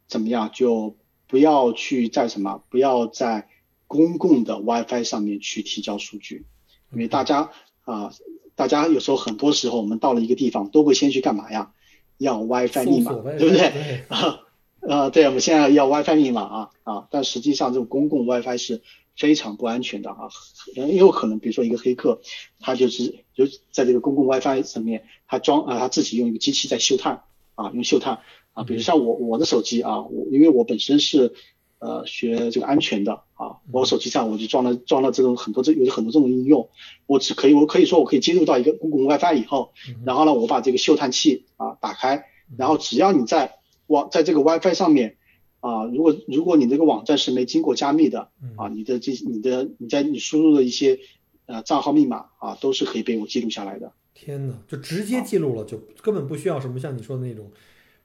[0.07, 0.95] 怎么样就
[1.27, 3.47] 不要去在什么，不要在
[3.87, 6.45] 公共的 WiFi 上面去提交数据，
[6.91, 7.51] 因为大家
[7.85, 8.11] 啊，
[8.55, 11.71] 大家有时候很多时候我们到了一个地方都会先去干嘛呀？
[12.17, 13.57] 要 WiFi 密码，对不对？
[13.57, 14.05] 对？
[14.09, 14.39] 啊，
[14.81, 18.81] 呃，对，我们现在要 WiFi 密码啊啊，但实际上这种公共 WiFi 是
[19.15, 20.29] 非常不安全的啊，
[20.75, 22.21] 很有可能，比如说一个黑客，
[22.59, 27.23] 他就是就在这个公共 WiFi 上面，他装啊，他自己用一个机器在嗅探
[27.55, 28.19] 啊，用嗅探
[28.53, 31.33] 啊，比如像我我的手机啊，我因为我本身是
[31.79, 36.69] 呃学这个安全的啊，我手机上我就装了装了这种很多这有很多这种应用，
[37.05, 39.73] 我只可以我可以说我可以接入到一个公共 WiFi 以后，
[40.05, 42.25] 然后呢，我把这个嗅探器啊打开，
[42.57, 45.17] 然后只要你在网在这个 WiFi 上面
[45.63, 50.99] 啊，如果如果你这个网站是没经过加密的啊，你的这你的你在你输入的一些
[51.45, 57.49] 呃账号密码啊，都是可以被我记录下来的天哪，就直接记录了，就根本不需要什么像你说的那种，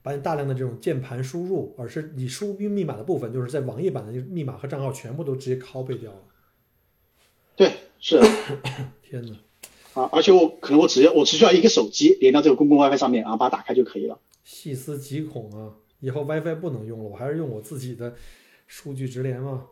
[0.02, 6.18] 把你大量的这种键盘输入，而是你输入密码的部分，就是在网页版的密码和账号全部都直接 copy 掉了。
[7.56, 8.20] 对，是。
[9.02, 9.36] 天哪！
[10.00, 14.20] 啊，而且我可能我只要我只需要一个手机连到这个公共 WiFi 上面啊，把它打开就可以了。
[14.44, 15.74] 细思极恐啊！
[16.00, 18.14] 以后 WiFi 不能用了，我还是用我自己的
[18.66, 19.66] 数据直连嘛。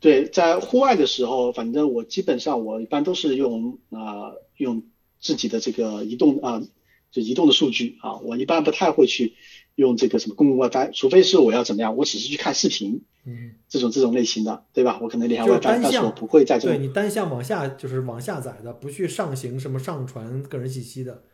[0.00, 4.82] 对，在户外的时候，反正我基本上我一般都是用啊用
[5.18, 6.62] 自己的这个移动啊
[7.10, 9.34] 就移动的数据啊，我一般不太会去
[9.76, 14.98] 用这个什么公共 WiFi，除非是我要怎么样，我只是去看视频，嗯，这种这种类型的，对吧？
[15.00, 21.24] 我可能连就是 WiFi，但是我不会在这对你单向往下就是往下载的，不去上行什么上传个人信息的。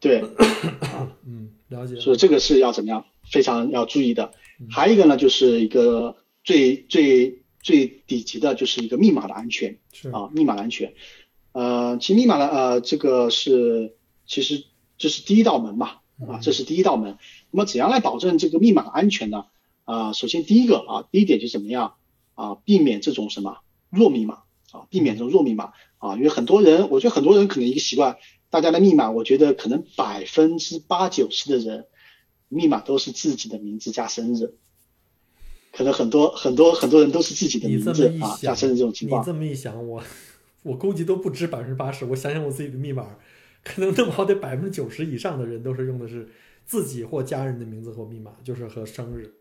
[0.00, 0.22] 对，
[1.26, 1.98] 嗯，了解。
[2.00, 4.32] 所以这个是要怎么样非常要注意的。
[4.60, 9.78] 嗯还有一个呢，就是一个最最最底级的，就是一个密码的安全。
[9.92, 10.94] 是啊，密码的安全。
[11.52, 13.96] 呃，其实密码的呃，这个是
[14.26, 14.64] 其实
[14.96, 17.18] 这是第一道门嘛，啊，这是第一道门。
[17.50, 19.44] 那么怎样来保证这个密码的安全呢？
[19.84, 21.94] 啊，首先第一个啊，第一点就是怎么样
[22.34, 23.58] 啊，避免这种什么
[23.90, 24.42] 弱密码
[24.72, 28.18] 啊，避免这种弱密码啊，因为很多人，我觉得很多人可能一个习惯，
[28.50, 31.86] 大家的密码，我觉得可能百分之八九十的人
[32.48, 34.54] 密码都是自己的名字加生日。
[35.70, 37.90] 可能很多很多很多人都是自己的名字
[38.20, 40.02] 啊加生日这种情况你，这么一想，我
[40.62, 42.04] 我估计都不止百分之八十。
[42.06, 43.18] 我想想我自己的密码，
[43.62, 46.30] 可能弄不好得百分之九十以上的人都是用的是
[46.64, 49.34] 自己或家人的名字或密码，就是和生日。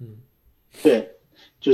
[0.00, 0.16] 嗯，
[0.82, 1.16] 对，
[1.60, 1.72] 就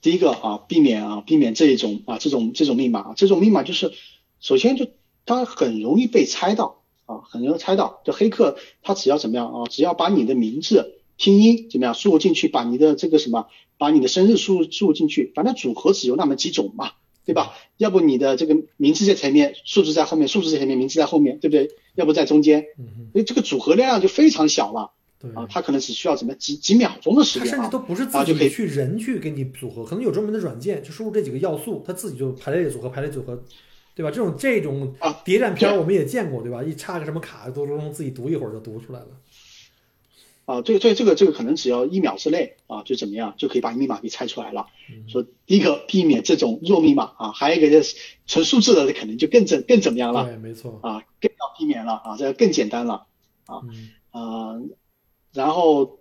[0.00, 3.92] 第一个啊，避免啊，避免这一种啊，这种这种密码，这种密码就是，
[4.40, 4.88] 首先就
[5.28, 8.00] 它很容易被猜到啊，很容易猜到。
[8.04, 16.92] 就黑客他只要怎么样啊，只要把你的名字拼音怎么样输入进去，把你的这个什么，把你的生日输入输入进去，反正组合只有那么几种嘛，
[17.26, 17.52] 对吧？
[17.76, 21.68] 要不你的这个名字在前面，数字在后面，数字在前面，名字在后面，对不对？
[21.94, 25.30] 要不在中间，因为这个组合量就非常小了对。
[25.32, 27.70] 啊，它可能只需要怎么几几秒钟的时间啊它甚至。
[27.72, 33.42] 都不是自己去人去给你组合，可能有专门的软件，就输入这几个要素，它自己就排列组合，排列组合，
[33.98, 34.12] 对吧？
[34.12, 36.62] 这种这种啊谍战片儿我们也见过，对吧？
[36.62, 39.08] 一插个什么卡，都都自己读一会儿就读出来了。
[40.44, 44.68] 啊，这个这个这个这个可能只要一秒之内啊，就怎么样就可以把密码给猜出来了。
[45.08, 47.96] 说第一个避免这种弱密码啊，还有一个就是
[48.28, 50.78] 纯数字的可能就更怎更怎么样了对，没错。
[50.84, 53.08] 啊，更要避免了啊，这个更简单了
[53.48, 54.62] 嗯啊。
[55.32, 55.98] 然后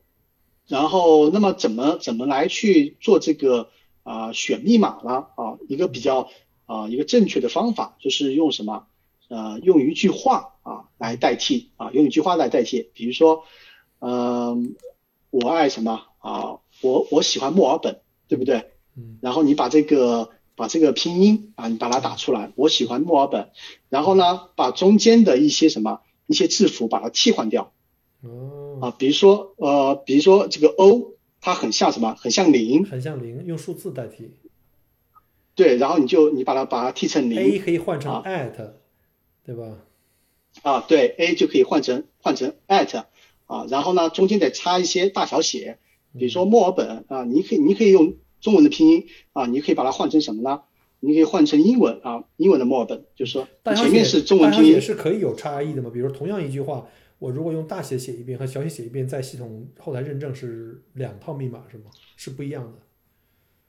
[0.67, 3.71] 然后那么怎么怎么来去做这个
[4.03, 5.29] 啊选密码了？
[5.35, 6.29] 啊，一个比较
[6.68, 8.86] 啊一个正确的方法就是用什么？
[9.30, 13.43] 呃，用一句话啊来代替啊，用一句话来代替，比如说。
[13.99, 14.76] 嗯，
[15.32, 16.59] 我爱什么啊？
[16.84, 18.74] 我我喜欢墨尔本，对不对？
[18.95, 23.49] 嗯然后你把这个把这个拼音啊，你把它打出来，我喜欢墨尔本。
[23.89, 27.74] 然后呢，把中间的一些什么一些字符把它替换掉
[28.22, 32.13] 哦，啊，比如说呃，比如说这个 O，它很像什么？
[32.20, 34.30] 很像零，很像零，用数字代替。
[35.58, 38.74] 对，然后你就你把它把它替成 A 零可以换成啊 at，
[39.43, 39.80] 对吧？
[40.62, 43.03] 啊，对，A 就可以换成换成 at
[43.47, 45.80] 啊，然后呢，中间得插一些大小写，
[46.18, 50.62] 比如说墨尔本啊，你可以你可以用中文的拼音啊，你可以把它换成什么呢？
[50.99, 55.89] 你可以换成英文啊，英文的墨尔本，就是说前面是中文拼音也是可以有差异的嘛？
[55.91, 56.88] 比如说同样一句话，
[57.18, 61.86] 我如果用大写写一遍和小写写一遍，在系统后台认证是两套密码是吗？
[62.16, 62.86] 是不一样的。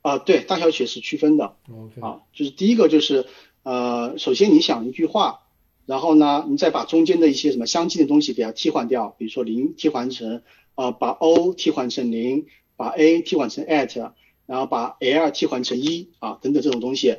[0.01, 3.25] 啊，对，大小写是区分的 OK，啊，就是第一个就是
[3.63, 5.41] 呃，首先你想一句话，
[5.85, 10.41] 然后呢，你再把中间的一些什么相近的东西给它替换掉，比如说零替换成
[10.75, 12.45] 呃，把 O 替换成零，
[12.77, 14.11] 把 A 替换成 at，
[14.45, 17.17] 然后把 L 替换成一啊，等等这种东西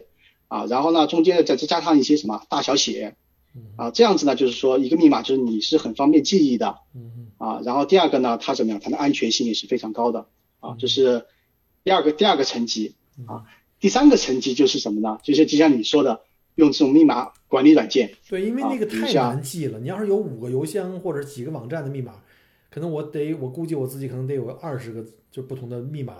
[0.49, 3.14] 啊，然后呢，中间再再加上一些什么大小写
[3.55, 3.62] 嗯。
[3.76, 7.28] 啊，这样子呢，就是说一个密码就是你是很方便记忆的嗯。
[7.37, 10.26] 啊，然后第二个呢，它怎么样，它的安全性也是非常高的
[10.61, 11.26] 啊，就是
[11.85, 12.95] 第二个第二个层级。
[13.18, 13.47] 嗯啊
[13.81, 15.18] 第三个层级就是什么呢？
[15.22, 16.20] 就是就像你说的，
[16.57, 19.81] 用这种密码管理软件对，因为那个太难记了。
[19.81, 22.22] 你要是有五个邮箱或者几个网站的密码，
[22.68, 26.14] 可能我得我估计我自己可能得有二十个就不同的密码。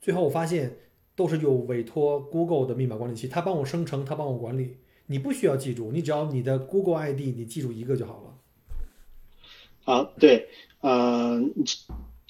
[0.00, 0.78] 最后我发现
[1.14, 4.78] 都是有委托 Google 的密码管理器，它帮我生成，它帮我管理。
[5.04, 9.92] 你不需要记住，你只要你的 Google ID 你记住一个就好了。
[9.92, 10.48] 啊，对，
[10.80, 11.38] 呃，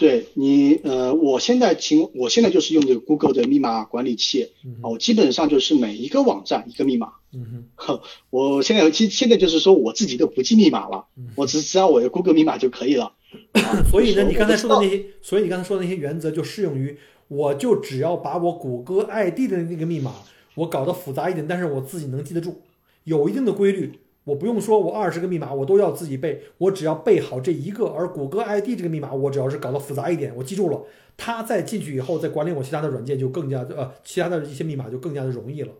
[0.02, 7.12] 对你，呃，我现在情，我现在就是用这个 Google 的密码管理器嗯啊，我基本上就是每一个网站一个密码。
[7.32, 8.00] 嗯哼
[8.30, 13.12] 我现在其现在就是说我自己都不记密码了，我只只要我的 Google 密码就可以了。
[13.52, 16.98] 啊， 所以呢，你刚才说的那些，所以你刚才说的那些原则就适用于，
[17.28, 20.16] 我就只要把我谷歌 ID 的那个密码
[20.56, 22.60] 我搞得复杂一点，但是我自己能记得住。
[23.04, 23.92] 有一定的规律。
[24.24, 27.86] 我不用说，我二十个密码我都要自己背，我只要背好这一个。
[27.86, 30.84] 而谷歌 ID 这个密码，我只要是搞得复杂一点，我记住了，
[31.16, 35.72] 它再进去以后再管理我其他的软件就更加呃，其他的一些密码就更加的容易了。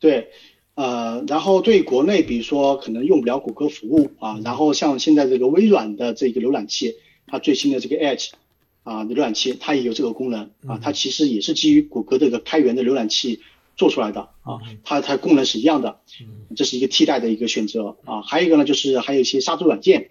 [0.00, 0.30] 对，
[0.74, 6.96] 呃，然后对国内，比如说可能用不了谷歌服务啊，然后像现在这个微软的这个浏览器，
[7.28, 8.30] 它最新的这个 Edge
[8.82, 13.42] 啊浏览器，它也有这个功能啊，它其实也是基于谷歌这个开源的浏览器。
[13.76, 16.00] 做出来的啊，它它功能是一样的，
[16.56, 18.22] 这是一个替代的一个选择啊。
[18.22, 20.10] 还有一个呢，就是还有一些杀毒软件，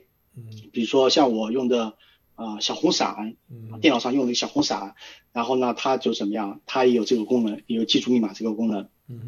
[0.71, 1.95] 比如说像我用的
[2.35, 3.35] 啊小红伞，
[3.81, 4.93] 电脑上用的小红伞，
[5.33, 8.81] 然后呢，它就怎么样，它也有这个功能，也有记住密码这个功能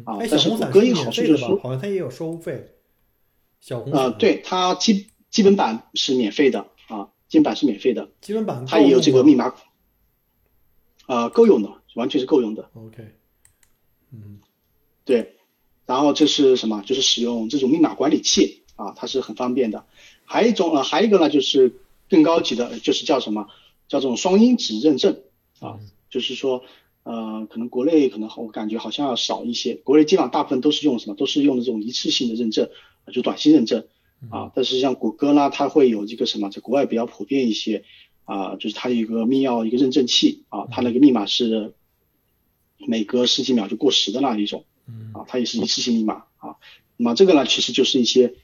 [0.04, 0.18] 啊。
[0.30, 2.74] 但是谷歌一个好处就是说，好像它也有收费。
[3.60, 9.52] 小红啊，对它基基本版是免费的啊，基本版是免费的，基本版它也有这个密码，
[11.06, 12.70] 啊，够用的，完全是够用的。
[12.74, 13.17] OK。
[14.12, 14.38] 嗯，
[15.04, 15.36] 对，
[15.86, 16.82] 然后这是什么？
[16.86, 19.84] 就是使用这种密码管理器啊，它是很方便的。
[20.24, 21.74] 还有一种呃，还有一个呢，就是
[22.08, 23.48] 更高级的，就是叫什么？
[23.88, 25.20] 叫这种双因子认证
[25.60, 25.78] 啊，
[26.10, 26.62] 就是说
[27.02, 31.14] 呃，可能国内可能我感觉好像要少一些，国内基本上大部分都是用什么？
[31.14, 32.68] 都是用的这种一次性的认证，
[33.12, 33.86] 就短信认证
[34.30, 34.52] 啊。
[34.54, 37.84] 但是像谷歌呢，它会有这个什么，在国外比较普遍一些
[38.24, 41.74] 啊，就是它有一个密钥一个认证器啊，它那个密码是。
[42.86, 44.64] 每隔十几秒就过时的那一种，
[45.12, 46.56] 啊，它也是一次性密码啊。
[46.96, 48.34] 那么这个呢，其实就是一些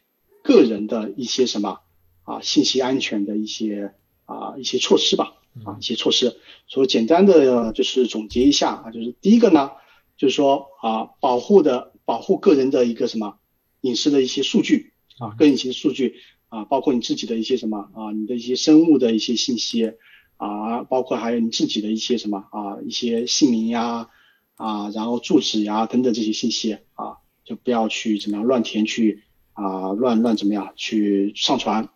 [0.42, 1.80] 个人的一些什么
[2.24, 3.94] 啊，信息安全的一些
[4.26, 6.36] 啊一些措施吧，啊一些措施。
[6.66, 9.70] 所以简单的就是总结一下啊，就是第一个呢，
[10.16, 13.38] 就是说啊，保护的保护个人的一个什么
[13.80, 16.16] 隐私的一些数据啊，个人一些数据
[16.48, 19.92] 啊，包括你自己的一些什么啊，你的一些生物的一些信息
[20.36, 23.82] 啊，包括还有你自己的一些什么啊，一些姓名呀。
[23.84, 24.10] 啊，
[24.56, 31.88] 然后住址呀等等这些信息啊，就不要去怎么样乱填去啊，乱乱怎么样去上传。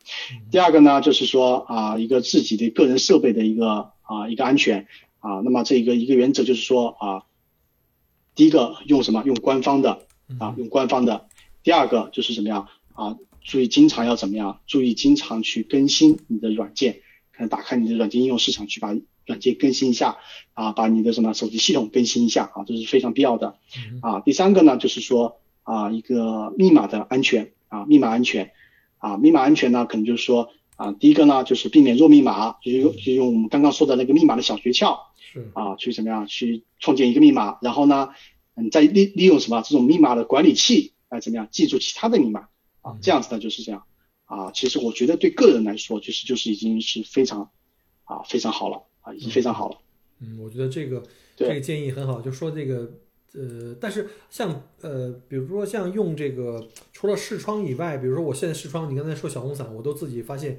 [0.50, 4.86] 第二个呢，就是说啊，一个自己的个人设备的一个啊一个安全
[5.20, 7.22] 啊，那么这个一个原则就是说啊，
[8.34, 9.22] 第一个用什么？
[9.24, 10.06] 用官方的
[10.38, 11.28] 啊，用官方的。
[11.62, 13.16] 第二个就是怎么样啊？
[13.42, 14.60] 注意经常要怎么样？
[14.66, 17.00] 注意经常去更新你的软件，
[17.32, 18.96] 可能打开你的软件应用市场去把。
[19.28, 20.18] 软件更新一下
[20.54, 23.54] 啊，把你的什么手机系统更新一下啊，这是非常必要的。
[24.02, 24.18] 啊。
[24.18, 28.50] 第三个呢，就是说啊，一个密码的安全啊，密码安全。
[29.00, 34.98] 啊，密码安全呢，可能就是说啊，第一个呢，就是避免弱密码，就是用就用我们刚刚说的那个密码的小诀窍。
[35.20, 35.52] 是。
[35.54, 38.08] 啊，去怎么样去创建一个密码，然后呢，
[38.56, 42.48] 嗯，再利利用什么这种密码的管理器来怎么样记住其他的密码。
[42.80, 43.84] 啊，这样子呢就是这样。
[44.24, 44.50] 啊。
[44.50, 47.50] 其实我觉得对个人来说，其实就是已经是非常
[48.02, 48.82] 啊非常好了。
[49.14, 49.78] 已经非常好了。
[50.20, 51.02] 嗯，我觉得这个
[51.36, 52.90] 这个建议很好，就说这个
[53.34, 60.58] 呃，但是像呃，比如说像用这个除了视窗以外，比如说我现在视窗，你刚才说小红伞，我都自己发现，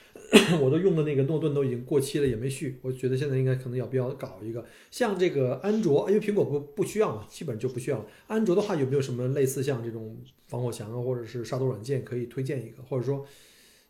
[0.60, 2.78] 我都用的那个诺顿都已经过期了，也没续。
[2.82, 4.64] 我觉得现在应该可能有必要搞一个。
[4.90, 8.06] 像这个安卓，因为苹果不不需要嘛，基本就不需要了。
[8.26, 10.16] 安卓的话，有没有什么类似像这种
[10.48, 13.24] 防火墙啊，或者是杀毒软件可以推荐一个，或者说？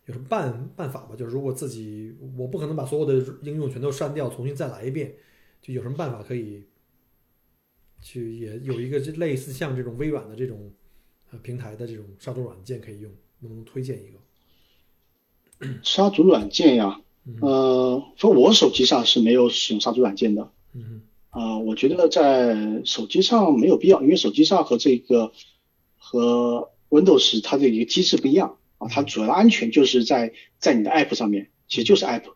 [0.06, 1.16] 有什么办办法吧？
[1.16, 5.14] 就是如果自己我不可能把所有的应用全都删掉，重新再来一遍，
[5.60, 6.64] 就有什么办法可以
[8.00, 10.70] 去也有一个类似像这种微软的这种
[11.30, 15.72] 呃平台的这种杀毒软件可以用，能不能推荐一个？
[15.82, 17.00] 杀毒软件呀，
[17.40, 20.52] 呃，说我手机上是没有使用杀毒软件的。
[20.72, 25.32] 嗯啊，我觉得在手机上没有必要，因为手机上和这个
[25.98, 28.56] 和 Windows 它的一个机制不一样。
[28.78, 32.32] 啊，它主要的安全就是在在你的 App 上面，其实就是 App，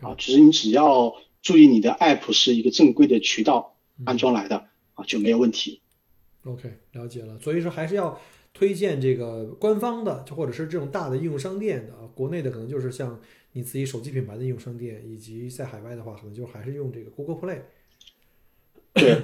[0.00, 5.80] 啊，其实你只要注意你的 App 是一个正规的渠道安装来的啊，就没有问题。
[6.44, 7.38] OK，了解了。
[7.40, 8.20] 所以说还是要
[8.54, 11.92] 推荐这个官方的，就或者是这种大的应用商店的。
[12.14, 13.20] 国内的可能就是像
[13.52, 17.60] 你自己手机品牌的应用商店，以及在海外的话，可能就还是用这个 Google Play。
[18.94, 19.22] 对。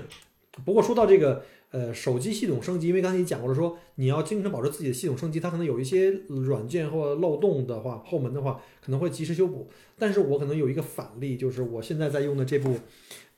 [0.65, 1.45] 不过说到这个。
[1.71, 9.69] 呃，手机系统升级，因为刚才你讲过了，说你要经常保持自己的系统升级，它可能有一些软件或漏洞的话，后门的话可能会及时修补。
[9.99, 12.79] 但是我可能有一个反例，就是我现在在用的这部，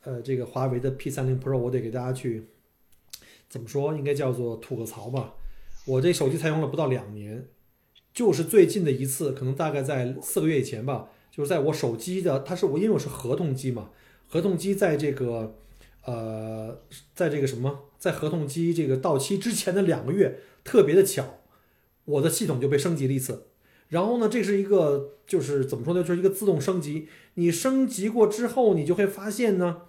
[0.05, 2.47] 呃，这个华为的 P 三零 Pro，我得给大家去
[3.49, 5.35] 怎么说，应该叫做吐个槽吧。
[5.87, 7.49] 我这手机才用了不到两年，
[8.15, 13.91] 就是最近的一次，可能大概在四个月以前吧，就是在我手机的，它是我因为我是合同机嘛，
[14.29, 15.57] 合同机在这个。
[16.03, 16.81] 呃，
[17.15, 21.41] 在这个什么，在合同机这个到期之前的两个月，特别的巧，
[22.07, 23.49] 我的系统就被升级了一次。
[23.89, 27.09] 然后呢，这是一个就是怎么说呢，就是一个自动升级。
[27.35, 29.83] 你升级过之后，你就会发现呢，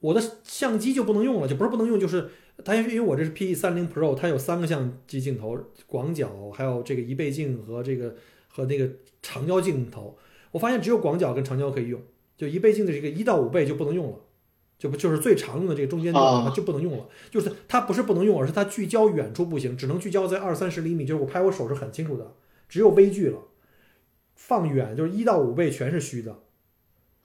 [0.00, 2.28] 我的相机就不能用了，就不是不能用，就是
[2.64, 5.56] 它因为我这是 P 三零 Pro，它有三个相机镜头，
[5.86, 8.14] 广角，还有这个一倍镜和这个
[8.48, 8.90] 和那个
[9.22, 10.18] 长焦镜头。
[10.50, 11.98] 我发现只有广角跟长焦可以用，
[12.36, 14.18] 就一倍镜的这个一到五倍就不能用了，
[14.82, 17.06] 就不就是最常用的这个中间这个就不能用了。
[17.30, 22.34] 就是它不是不能用，而是它聚焦远处不行，只能聚焦在二三十厘米，就是我拍我手是很清楚的，
[22.68, 23.38] 只有微距了。
[24.34, 26.36] 放远就是一到五倍全是虚的。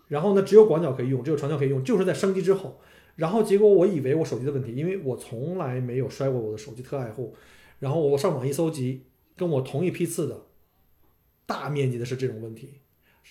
[0.07, 2.79] 然后呢，只有广角可以用，只有长焦可以用，就是在升级之后。
[3.15, 7.35] 然后结果我以为我手机的问题，因为我从来没有摔过我的手机，特爱护。
[7.79, 10.43] 然后我上网一搜集，跟我同一批次的，
[11.47, 12.81] 大面积的是这种问题。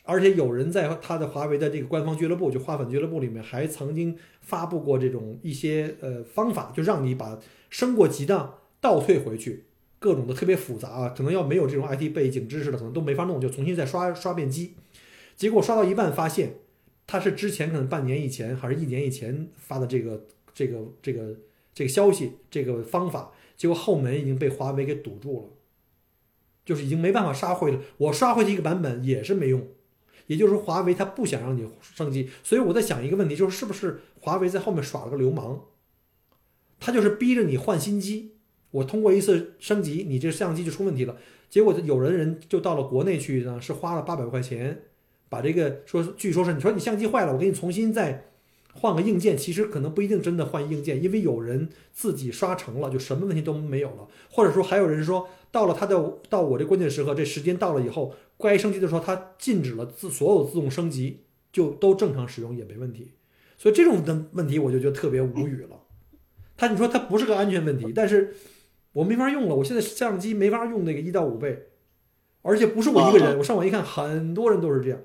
[0.05, 7.39] 而且有人在他的华为的这个官方俱乐部，就花粉俱乐部里面，还曾经发布过这种一些呃方法，就让你把
[7.71, 9.65] 升过级的倒退回去，
[9.99, 14.75] 各种的特别复杂啊，可能要没有这种 IT 背景知识的，可能都没法弄，就重新再刷刷遍机。
[15.37, 16.57] 结果刷到一半发现。
[17.09, 21.37] 他是之前可能半年以前还是一年以前发的这个这个这个
[21.73, 25.49] 这个消息这个方法，结果后门已经被华为给堵住了，
[26.65, 27.79] 就是已经没办法刷回了。
[27.99, 29.69] 我刷回去一个版本也是没用，
[30.27, 32.31] 也就是说华为他不想让你升级。
[32.43, 35.61] 所以我在想一个问题，就是是不是华为在后面耍了个流氓？
[36.79, 38.33] 他就是逼着你换新机。
[38.71, 41.17] 我通过一次升级，你这相机就出问题了。
[41.49, 44.83] 结果有人人就到了国内去呢，是花了八百块钱。
[45.29, 48.31] 把这个说，据说是你说你相机坏了，我给你重新再
[48.77, 63.13] 换个硬件，其实可能不一定真的换硬件，因为有人自己刷成了，就什么问题都没有了，或者说还有人说到了他的到我这关键时刻，这时间到了以后，该升级的时候，他禁止了自所有自动升级，就都正常使用也没问题，
[63.57, 65.81] 所以这种的问题我就觉得特别无语了。
[66.57, 68.35] 他你说他不是个安全问题，但是
[68.93, 71.69] 我没法用了，我现在相机没法用那个一到五倍，
[72.43, 75.01] 而且不是我一个人，我上网一看，很多人都是这样。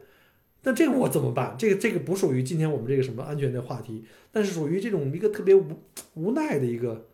[0.64, 1.56] 那这个我怎么办？
[1.58, 5.66] 这个这个不属于今天我们这个什么安全的话题，但是属于这种一个特别无
[6.14, 7.08] 无奈的一个，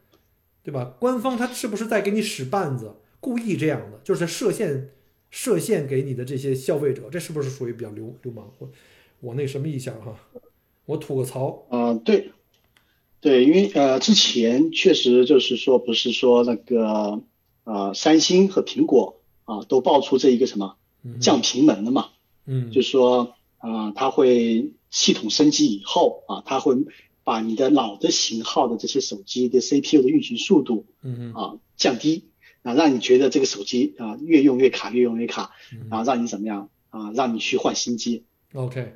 [0.63, 0.95] 对吧？
[0.99, 4.89] 官方他是不是在给你使绊子，故意这样的，就是设限
[5.31, 8.51] 设限给你的这些消费者，这是不是属于比较流流氓？
[8.59, 8.69] 我
[9.21, 10.13] 我那什么一下哈，
[10.85, 11.65] 我吐个槽。
[11.71, 12.31] 嗯，对，
[13.21, 17.21] 对，因为呃之前确实就是说不是说那个
[17.63, 20.75] 呃三星和苹果啊都爆出这一个什么
[21.21, 22.09] 降频门了嘛，
[22.45, 23.35] 嗯，就是说。
[23.57, 26.75] 啊，它会系统升级以后啊，它会
[27.23, 32.29] 把你的老的型号的这些手机的 CPU 的运行速度，嗯啊降低
[32.63, 35.51] 啊，让你觉得这个手机啊越用越卡，越用越卡，
[35.89, 38.23] 然后让你怎么样啊，让你去换新机。
[38.53, 38.93] OK，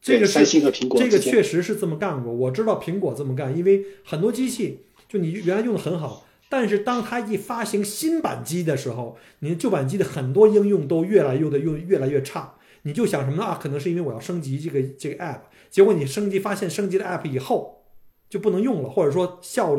[0.00, 12.56] 这个三星和苹果这个确实是这么干过，我知道苹果这么干，因为很多机器就你原来用的很好，但是当它一发行新版机的时候，你旧版机的很多应用都越来用的用越来越差。
[12.82, 13.44] 你就想什么呢？
[13.44, 17.84] 啊，可能是因为我要升级这个这个 app，结果你升级发现升级了 app 以后
[18.28, 19.76] 就不能用了，或者说效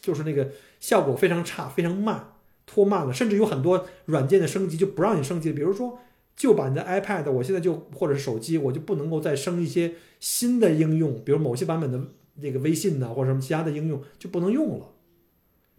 [0.00, 0.50] 就是那个
[0.80, 2.32] 效果非常差，非常慢，
[2.64, 5.52] 拖慢了，甚至有很多软件的升级就不让你升级。
[5.52, 5.98] 比如说
[6.34, 12.00] 旧版的 iPad，我现在就或者是手机，我就不能够再升一些新的应用，比如某些版本的
[12.36, 14.92] 那个微信呢，或者什么其他的应用就不能用了。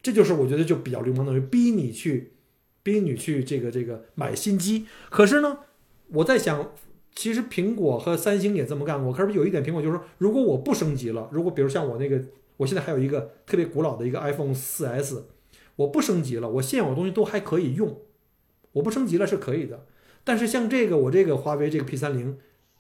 [0.04, 2.34] 这就是我觉得就比较流氓的，就逼你去
[2.84, 4.86] 逼你去这个这个买新机。
[5.10, 5.60] 可是呢？
[6.10, 6.72] 我在想，
[7.16, 9.12] 其实苹果和三星也这么干过。
[9.12, 12.22] 可是有一点，苹果就是说，如果我不升级了，如果比如像我那个，
[12.58, 15.24] 我现在还有一个特别古老的一个 iPhone 4S，
[15.76, 18.02] 我不升级了，我现有的东西都还可以用，
[18.74, 19.86] 我不升级了是可以的。
[20.24, 22.36] 但是像这个，我这个华为这个 P30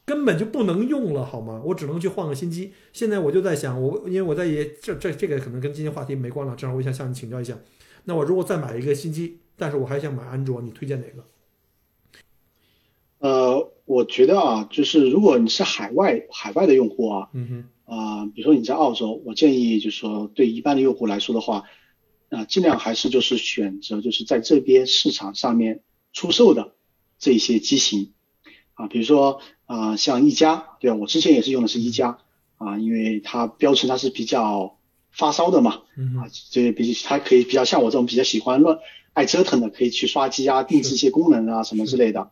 [0.05, 1.61] 根本就不能用了，好吗？
[1.65, 2.73] 我只能去换个新机。
[2.93, 7.57] 现在我就在想，我因为我在也这这这个可能跟今天话题没关了，正好我想向你请教一下。
[8.05, 11.25] 那我如果再买一个新机，但是我还想买安卓，你推荐哪个？
[13.28, 21.63] 呃，我觉得啊，就是如果你是海外海外的用户啊，嗯哼，啊，比如说你在澳洲，我建议就是说对一般的用户来说的话，
[22.30, 25.82] 啊，尽量还是就是选择就是在这边市场上面
[26.13, 26.75] 出售的
[27.19, 28.13] 这些机型，
[28.75, 30.95] 啊，比如说啊，像一加，对吧？
[30.95, 32.19] 我之前也是用的是一加，
[32.57, 34.78] 啊，因为它标称它是比较
[35.11, 35.82] 发烧的嘛，
[36.17, 38.80] 啊，这比它可以比较像我这种比较喜欢乱
[39.11, 42.32] 爱折腾的，可以去刷机啊，定制一些功能啊什么之类的。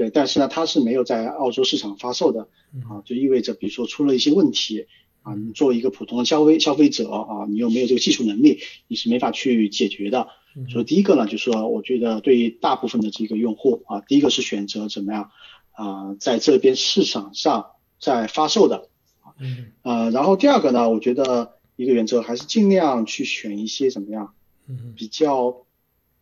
[0.00, 2.48] 对，但是呢，它是没有在澳洲市场发售的，
[2.88, 4.86] 啊，就意味着，比如说出了一些问题，
[5.20, 10.28] 啊，你作为一个普通的消费消费者啊，你又没有这个技术能力，你是没法去解决的。
[10.70, 15.32] 所以第一个呢，就是说，我觉得对于大部分的这个用户啊，第一个是选择怎么样
[15.72, 18.88] 啊，在这边市场上在发售的，
[19.20, 19.36] 啊，
[19.82, 24.32] 呃，然后第二个呢，我觉得一个原则还是尽量去选一些怎么样，
[24.66, 25.66] 嗯，比较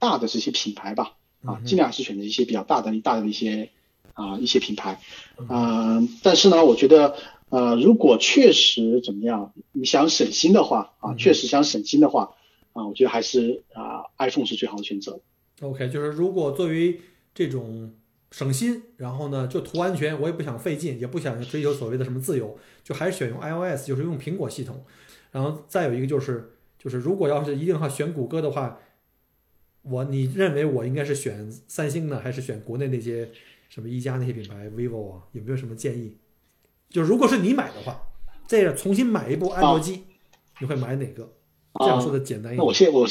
[0.01, 1.13] 大的这些品牌吧。
[1.45, 3.71] 啊，尽量还是选择一些比较大的、大的一些
[4.15, 5.01] 啊一些品牌，
[5.49, 7.15] 嗯，但是呢，我觉得
[7.51, 12.35] 呃，如果确实怎么样，你想省心的话啊，嗯确实想省心的话
[12.73, 15.21] 啊，我觉得还是啊，iPhone 是最好的选择。
[15.61, 17.01] OK，就是如果作为
[17.35, 17.93] 这种
[18.31, 24.85] 省心，然后呢就图安全，我也不想费劲，也不想追求所谓的什么自由，就还是选用 iOS，就是用苹果系统。
[25.31, 28.79] 然后再有一个就是，就是如果要是一定要选谷歌的话，
[29.83, 33.31] 我你认为我应该是选三星呢，还是选国内那些
[33.69, 35.23] 什么一加那些品牌，vivo 啊？
[35.33, 36.17] 有没有什么建议？
[36.91, 38.01] 就是如果是你买的话，
[38.47, 40.05] 这样重新买一部安卓机，
[40.61, 41.33] 你会买哪个？
[41.81, 43.07] 这样说的简单一点那我现我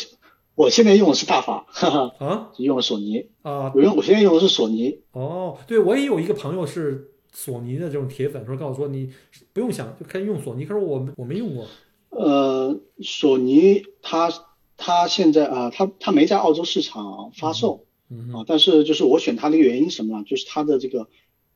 [0.55, 5.01] 我现在用的是大法，哈哈，啊用的索尼，啊我用我现在用的是索尼。
[5.11, 9.13] 哦，对我也有一个朋友是索尼的这种铁粉，说告诉说你
[9.53, 11.67] 不用想就可以用索尼，可是我我没用过。
[12.09, 14.29] 呃，索尼它
[14.77, 17.83] 它现在啊，它它没在澳洲市场发售。
[18.09, 20.23] 嗯啊，但是就是我选它的原因什么呢？
[20.23, 21.09] 就是它的这个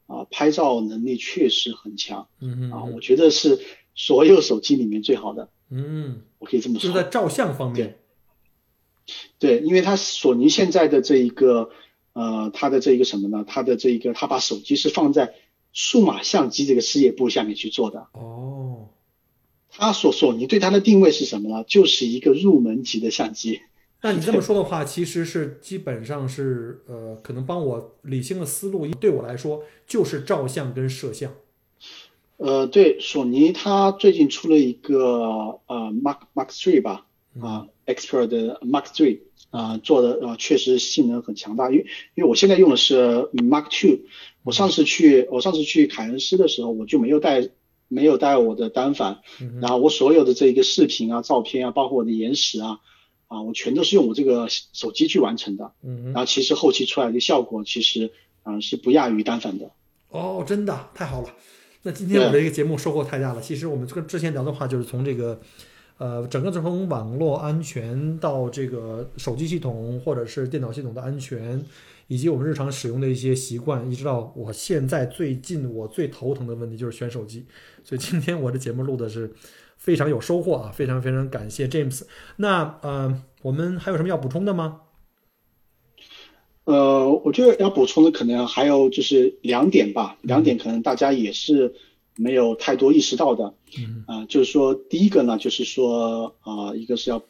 [0.07, 2.23] 啊拍照能力确实很强。
[2.23, 3.61] 啊，嗯啊我觉得是
[3.95, 6.81] 所有手机里面最好的，嗯，我可以这么说。
[6.81, 7.99] 就是在照相方面，
[9.39, 11.69] 对，因为它索尼现在的这一个
[12.11, 13.45] 呃，它的这一个什么呢？
[13.47, 15.35] 它的这一个，它把手机是放在
[15.71, 18.07] 数码相机这个事业部下面去做的。
[18.11, 18.89] 哦，
[19.71, 21.63] 它索索尼对它的定位是什么呢？
[21.67, 23.61] 就是一个入门级的相机。
[24.03, 28.87] 那你这么说的话，其实是基本上是呃，可能帮我理清了思路。
[28.87, 31.31] 对我来说，就是照相跟摄像。
[32.37, 37.05] 呃，对，索尼它最近出了一个呃 Mark Mark Three 吧，
[37.39, 39.19] 啊、Expert 的 Mark Three
[39.51, 42.95] 啊、做的呃确实性能很强大，因为因为我现在用的是
[43.33, 43.99] Mark Two，
[44.43, 47.47] 我上次去我上次去凯恩斯的时候，我就没有带
[47.91, 52.79] 没有带我的单反，嗯然后我所有的这一个视频啊、照片啊，包括我的延时啊，
[53.27, 58.11] 啊，我全都是用我这个手机去完成的，嗯然后其实后期出来的效果其实
[58.43, 59.69] 啊、是不亚于单反的。
[60.09, 61.27] 哦，真的太好了。
[61.83, 63.41] 那今天我的一个节目收获太大了。
[63.41, 65.39] 其实我们这个之前聊的话，就是从这个，
[65.97, 71.63] 呃，整个从网络安全到这个手机系统或者是电脑系统的安全，
[72.11, 77.45] 以及我们日常使用的一些习惯，一直到我现在最近我最头疼的问题就是选手机。
[77.85, 79.33] 所以今天我的节目录的是
[79.77, 82.01] 非常有收获啊，非常非常感谢 James。
[82.35, 84.81] 那呃，我们还有什么要补充的吗？
[86.65, 91.73] 呃，我觉得要补充的可能还有就是两点吧，两点可能大家也是
[92.17, 93.53] 没有太多意识到的。
[93.77, 97.23] 嗯啊、就是说第一个呢，就是说啊、一个是要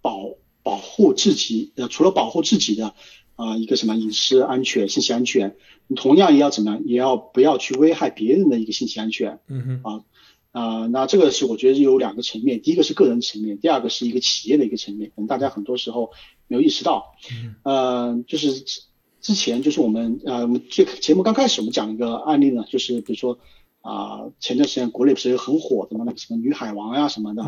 [0.00, 0.30] 保
[0.62, 2.94] 保护自己，呃，除了保护自己的
[3.38, 5.54] 啊、一个什么隐私安全、信息安全，
[5.86, 9.38] 你同样也要怎么样，也要不要去危害别人的一个信息安全。
[9.46, 10.04] 嗯哼，啊
[10.50, 16.10] 啊、那这个是我觉得有两个层面，第一个是个人层面，第二个是一个企业的一个层面，可能大家很多时候
[16.48, 17.14] 没有意识到。
[17.30, 18.80] 嗯呃，就是之
[19.20, 23.38] 之前就是我们呃，我们这个节目刚开始我们讲一个案例呢，就是比如说
[23.80, 27.42] 啊、前段时间国内不是有很火的嘛，那个什么女海王呀什么的，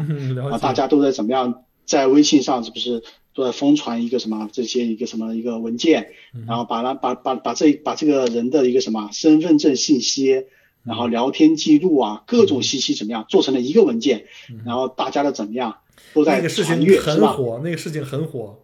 [0.51, 3.03] 啊，大家都在怎么样在微信上是不是
[3.34, 10.47] 都在疯传一个什么这些一个什么一个文件，嗯然后把它把把把这把这个人的一个什么身份证信息，
[10.84, 14.26] 然后聊天记录啊各种信息怎么样做成了一个文件，
[14.64, 15.78] 然后大家的怎么样
[16.14, 17.01] 都在那个事情传阅？
[17.01, 18.61] 很火，那个事情很火。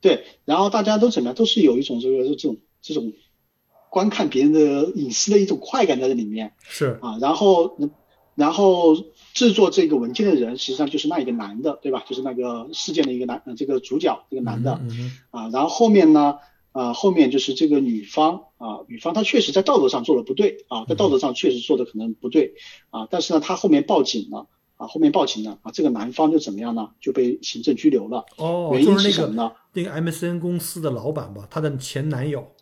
[0.00, 3.12] 对，然后大家都怎么样都是有一种这个这种这种
[3.90, 6.52] 观看别人的隐私的一种快感在这里面。
[6.62, 7.76] 是，啊，然后
[8.40, 8.96] 然后
[9.34, 12.02] 制作这个文件的人实际上就是那一个男的，对吧？
[12.08, 14.80] 就是那个事件的一个男，呃，这个主角这个男的、
[15.30, 15.48] 啊。
[15.52, 16.38] 然后后面呢，
[16.72, 22.54] 啊，后面就是这个女方啊，女方她确实在道德上做的不对啊，在道德上确实做的可能不对
[22.90, 24.48] 啊，但是呢，她后面报警了。
[24.80, 26.92] 啊，后面报警了啊，这个男方就怎么样呢？
[27.02, 28.24] 就被行政拘留了。
[28.38, 29.52] 哦，原因就是什么呢？
[29.74, 32.52] 那个 M C N 公司的老板吧，他的前男友。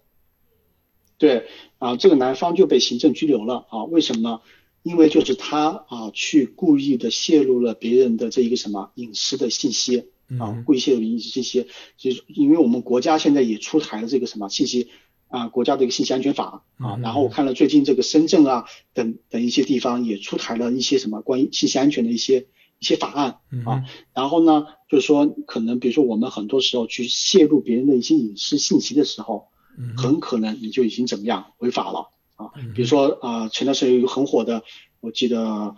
[1.17, 1.47] 对
[1.79, 3.85] 啊，这个男方就被行政拘留了啊？
[3.85, 4.41] 为什么呢？
[4.83, 9.99] 因为就是他啊，去故意的泄露了别人的这一个什么隐私的信息
[10.39, 14.89] 啊嗯，故意泄露隐私信息，就是因为我们国家现在也出台了这个什么信息
[15.29, 18.65] 啊，国家的一个信息安全法啊嗯，然后我看了最近这个深圳啊
[18.95, 22.47] 等等一些地方也出台了一些什么关于信息安全的一些
[22.79, 23.65] 一些法案嗯。
[23.65, 23.85] 啊，
[24.15, 29.49] 然后呢，就是说可能比如说我们很多时候去泄露别人的一些隐私信息的时候。
[29.97, 32.73] 很可能你就已经怎么样违法了啊嗯。
[32.73, 34.63] 比如说啊、呃前段时间有一个很火的，
[35.01, 35.77] 我记得啊、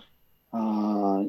[0.50, 1.26] 呃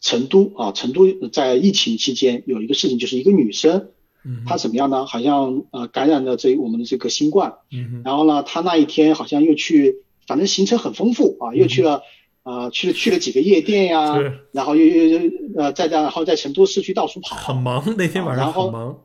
[0.00, 3.90] 成都啊，成都在疫情期间有一个事情，就是一个女生，
[4.24, 5.04] 嗯她怎么样呢？
[5.04, 9.96] 好像呃感染了这我们的这个新冠，嗯然后呢，她那一天好像又去，
[10.26, 12.00] 反正行程很丰富啊，又去了。
[12.44, 18.98] 啊、去了去了几个夜店呀、是然后又又又呃，在在然后在成都市区到处跑，很忙，那天晚上然后很忙。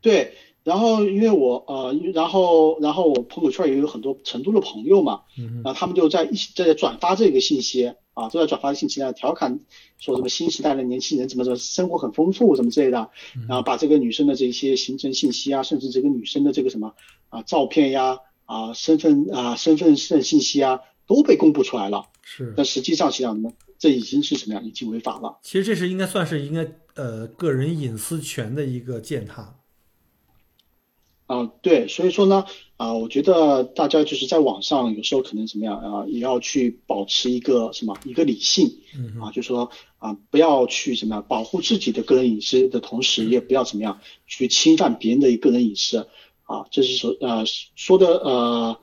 [0.00, 0.34] 对，
[0.66, 9.60] 然后因为我呃，然后然后我朋友圈也有很多成都的朋友嘛，嗯然后他们就在一起在转发这个信息啊，都在转发信息啊，调侃
[9.96, 13.08] 说什么新时代的年轻人怎么怎么生活很丰富什么之类的，
[13.48, 16.94] 然后把这个女生的这些行程信息啊，甚至这个女生的这个什么
[17.28, 22.06] 啊照片呀啊身份啊身份证信息啊都被公布出来了。
[22.22, 22.52] 是。
[22.56, 24.60] 但实际上实际上呢，这已经是什么呀？
[24.64, 25.38] 已经违法了。
[25.44, 26.66] 其实这是应该算是应该
[26.96, 29.55] 呃个人隐私权的一个践踏。
[31.26, 32.44] 啊，对，所以说呢，
[32.76, 46.08] 啊，我觉得大家就是在网上有时候可能怎么样啊，也要去保持一个什么一个理性，嗯啊，就是说啊，不要去什么样保护自己的个人隐私的同时，也不要怎么样去侵犯别人的个人隐私，
[46.44, 47.44] 啊，这是说呃
[47.74, 48.76] 说的呃。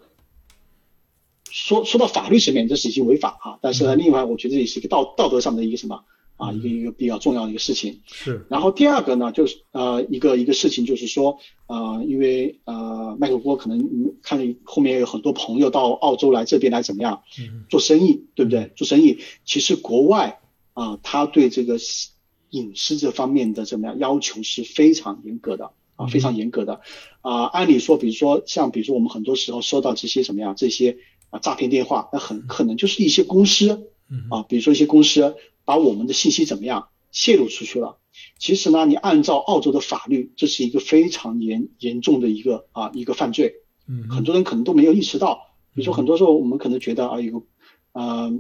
[1.56, 6.04] 说说到法律层面，这是已经违法啊，但是呢，另外我觉得也是一个道道德上的一个什么
[6.38, 8.02] 啊，一个一个比较重要的一个事情。
[8.06, 8.46] 是。
[8.50, 17.24] 然后第二个呢，就是呃一个一个事情，就是说呃，因为呃麦克波可能看了后面有很多朋友到澳洲来这边来怎么样
[17.70, 18.72] 做生意，对不对？
[18.76, 20.42] 做生意，其实国外
[20.74, 21.78] 啊，他对这个
[22.50, 26.82] 隐私这方面的怎么样要求是非常严格的啊，非常严格的
[27.22, 27.46] 啊。
[27.46, 30.98] 按理说，比如说像比如说我们很多时候收到这些什么呀这些。
[31.34, 33.90] 啊，诈骗电话，那很可能就是一些公司，
[34.30, 35.36] 啊，比如说一些公司
[35.66, 37.98] 把我们的信息怎么样泄露出去了。
[38.38, 43.56] 其实呢，你按照澳洲的法律，这是一个非常严严重的一个啊一个犯罪。
[43.88, 45.56] 嗯，很多人可能都没有意识到。
[45.74, 47.42] 比如说很多时候我们可能觉得啊，一个
[47.94, 48.40] 呃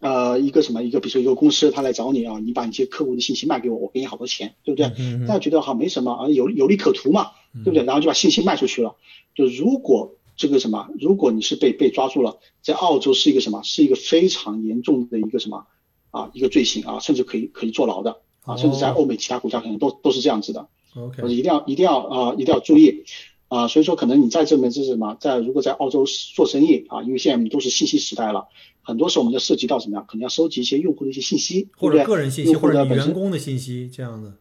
[0.00, 4.88] 呃一个什么一个，比如说一个公司他来找你啊，你把你些客户的信息卖给我，我给你好多钱，对不对？
[5.26, 7.84] 大家觉得好没什么啊，有有利可图嘛，对不对？
[7.84, 8.96] 然后就把信息卖出去了。
[9.34, 10.88] 就如果这个什么？
[10.98, 13.62] 如果你是被被抓住了，在澳洲是一个什么？
[13.62, 15.66] 是一个非常严重的一个什么
[16.12, 16.30] 啊？
[16.32, 20.68] 一个罪行啊，甚至可以可以坐牢的啊，甚至在欧美其他国家可能都都是这样子的。
[20.94, 23.04] OK，一定要一定要啊，一定要注意
[23.48, 23.66] 啊。
[23.66, 25.16] 所以说，可能你在这边是什么？
[25.18, 26.04] 在如果在澳洲
[26.36, 28.46] 做生意啊，因为现在都是信息时代了，
[28.82, 30.04] 很多时候我们就涉及到什么呀？
[30.06, 34.34] 可能要收集一些用户的一些信息，或者个人信息，或者员工的信息这样的。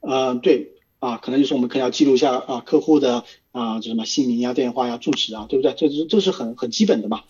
[0.00, 3.24] 呃，对啊，可能就是我们可能要记录一下啊，客户的。
[3.52, 5.74] 啊，就什么姓名呀、电话呀、住址啊，对不对？
[5.76, 7.22] 这是这是很很基本的嘛，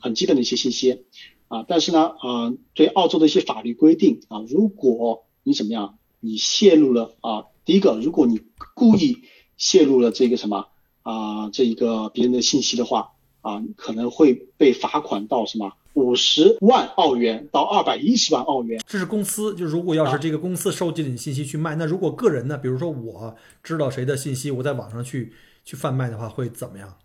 [0.00, 1.04] 很基本的一些信息
[1.48, 1.64] 啊。
[1.66, 8.40] 但是呢，啊，对澳洲的一些法律规定啊，如果你怎么样，你泄露了啊，第一个，如果你
[8.74, 9.24] 故意
[9.56, 10.68] 泄露了这个什么
[11.02, 18.80] 啊，这一个别人的信息的话啊，可能会被罚款到什么五十万澳元到二百一十万澳元。
[18.86, 25.32] 这是公司，就如果要是这个公司收集了你信息去卖，那如果个人呢，比如说我知道谁的信息，我在网上去。
[25.64, 26.96] 去贩卖的话会怎么样？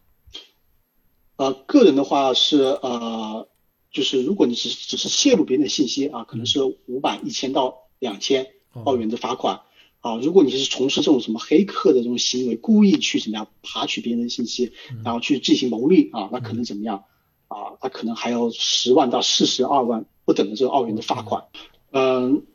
[1.35, 3.45] 呃，个人的话是呃，
[3.93, 8.47] 就是如果你只只是泄露别人的信息啊，可能是五百、一千到两千
[8.83, 9.61] 澳元的罚款
[10.01, 10.17] 啊。
[10.17, 14.73] 如果你是从事这种什么黑客的这种行为，故意去怎么样爬取别人的信息，
[15.05, 17.05] 然后去进行牟利啊，那可能怎么样
[17.47, 17.77] 啊？
[17.81, 21.45] 那可能还要十万到四十二万不等的这个澳元的罚款。
[21.91, 22.45] 嗯，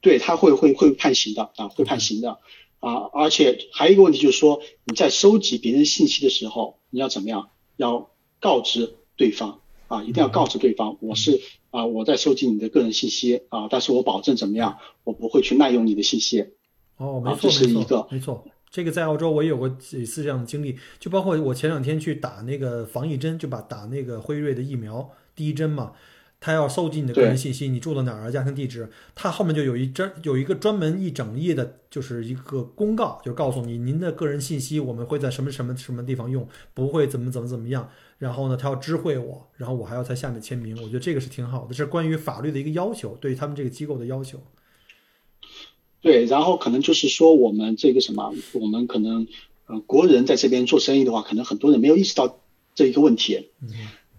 [0.00, 2.38] 对他会会会判刑的啊，会判刑的。
[2.80, 7.50] 啊，而且还有一个问题就是说，你在收集别人信息的时候，你要怎么样？
[7.76, 8.10] 要
[8.40, 9.60] 告知对方
[9.90, 11.40] 啊，一定要告诉对方，我是
[11.72, 16.46] 啊，我在收集你的个人信息啊，但是我保证怎么样，我不会去滥用你的信息。
[16.96, 25.92] 哦，没错，这是一个，没错，这个在澳洲我也有过几次这样的经历，就包括我前两天去打那个防疫针，就把打那个辉瑞的疫苗第一针嘛。
[26.42, 37.90] 他要搜集你的个人信息，你住到哪儿，家庭地址，他后面就有一专有一个专门一整页的，就是一个公告，就告诉你您的个人信息我们会在什么什么什么地方用，不会怎么怎么怎么样。
[38.20, 40.76] 然后呢，他要知会我，然后我还要在下面签名。
[40.80, 44.38] 我觉得这个是挺好的，这是关于法律的一个要求，对他们这个机构的要求。
[46.00, 49.26] 对，然后可能就是说我们这个什么，我们可能
[49.66, 52.40] 呃国人在这边做生意的话，可能很多人没有意识到
[52.76, 53.50] 这一个问题。
[53.60, 53.68] 嗯。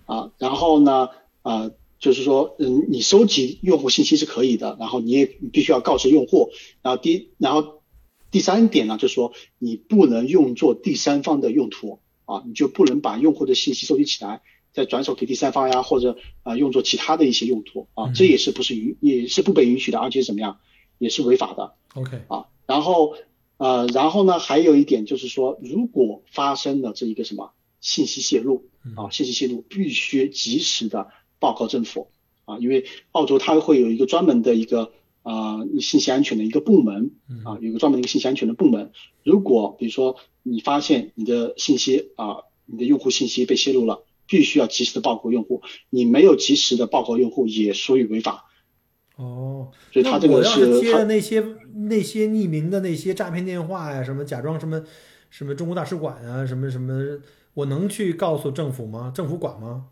[0.05, 1.07] 啊，然后呢，
[1.43, 1.71] 啊。
[2.01, 6.49] 就是说，嗯，你收集用户信息是可以的，然后你也必须要告知用户。
[6.81, 7.83] 然后第，然后
[8.31, 11.99] 第三点呢，就是说你不能用作第三方的用途
[12.31, 14.41] 啊，你就不能把用户的信息收集起来，
[14.71, 20.59] 再转手给第三方呀，或者啊用作其他的一些用途啊，这也是不是允也是不被允许的，而且怎么样
[20.97, 21.73] 也是违法的。
[21.95, 23.15] OK 啊，然后
[23.57, 31.09] 呃，然后呢，还有一点就是说，如果发生了这一个什么信息泄露啊，信息泄露必须及时的。
[31.41, 32.11] 报告政府
[32.45, 34.91] 啊，因为澳洲它会有一个专门的一个
[35.23, 37.11] 啊信息安全的一个部门
[37.43, 38.91] 啊，有个专门的一个信息安全的部门。
[39.23, 45.61] 如果比如说你发现你的信息啊，你的用户信息被泄露了，必须要及时的报告用户。
[45.89, 48.45] 你没有及时的报告用户，也属于违法
[49.17, 51.45] 哦，所以他这个是接的那些
[51.87, 54.83] 那些匿名的那些诈骗电话呀，什么假装什么
[55.29, 57.19] 什么中国大使馆啊，什么什么，
[57.53, 59.11] 我能去告诉政府吗？
[59.13, 59.85] 政府管吗？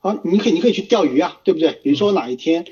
[0.00, 1.80] 啊，你可以你可以去钓鱼啊，对不对？
[1.82, 2.70] 比如说哪一天你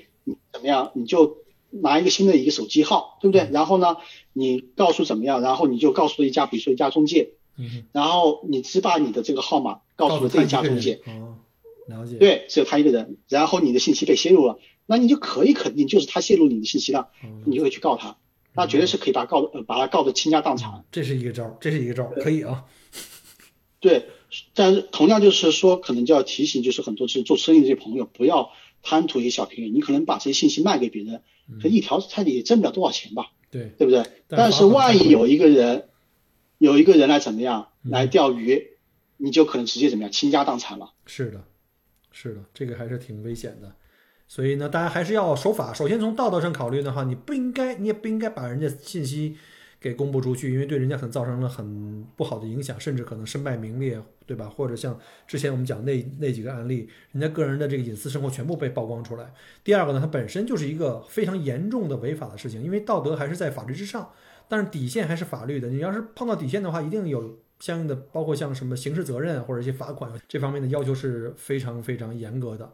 [0.60, 1.38] 怎么样，你就
[1.70, 3.48] 拿一个新的一个手机号，对不对？
[3.50, 3.96] 然后呢，
[4.34, 11.38] 你告诉怎么样，然后你就告诉一家，比如说一家中介，嗯，然后你只把你的这个号码告诉了这一家中介，哦，
[11.86, 12.16] 了解。
[12.18, 18.18] 对，只有他一个人，然后你的信息被泄露了，那你就可以肯定就是他泄露你的信息了，哦你就会去告他，
[18.54, 20.84] 那绝对是可以把他告呃把他告的倾家荡产。
[20.92, 22.64] 这是一个招，这是一个招，可以啊。
[23.80, 24.08] 对，
[24.54, 28.50] 但是同样就是说，可能就要提醒，就是很多是做生意的这些朋友，不要
[28.82, 29.70] 贪图一个小便宜。
[29.70, 31.22] 你可能把这些信息卖给别人，
[31.60, 34.02] 这一条他也挣不了多少钱吧，对，对不对？
[34.28, 35.88] 但但是万一有一个人，
[36.58, 38.68] 有一个人来怎么样嗯来钓鱼，
[39.16, 40.92] 你就可能直接怎么样倾家荡产了。
[41.06, 41.44] 是的，
[42.12, 43.74] 是的，这个还是挺危险的。
[44.28, 45.74] 所以呢，大家还是要守法。
[45.74, 49.36] 首先从道德上考虑的话，你不应该，你也不应该把人家信息
[49.80, 54.46] 给公布出去，因为对人家可能造成了很不好的影响，甚至可能身败名裂，对吧？
[54.48, 59.32] 或者像之前我们讲那那几个案例，人家个人的这个隐私生活全部被曝光出来。
[59.64, 64.10] 第二个呢，它本身就是一个非常严重的违法的事情，因为道德还是在法律之上，
[64.48, 65.68] 但是底线还是法律的。
[65.68, 72.70] 你要是碰到底线的话，一定有相应的，包括像什么刑事责任或者一些罚款这方面的要求是非常非常严格的。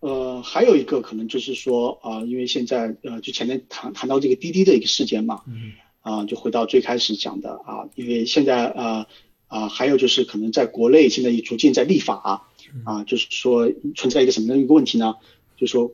[0.00, 5.72] 呃，还有一个可能就是说啊、因为现在呃，就前面谈谈到这个滴滴的一个事件嘛，嗯
[6.04, 9.06] 啊、就回到最开始讲的啊，因为现在呃
[9.48, 12.46] 啊，还有就是可能在国内现在也逐渐在立法
[12.84, 15.14] 啊，就是说存在一个什么样的一个问题呢？
[15.56, 15.92] 就是说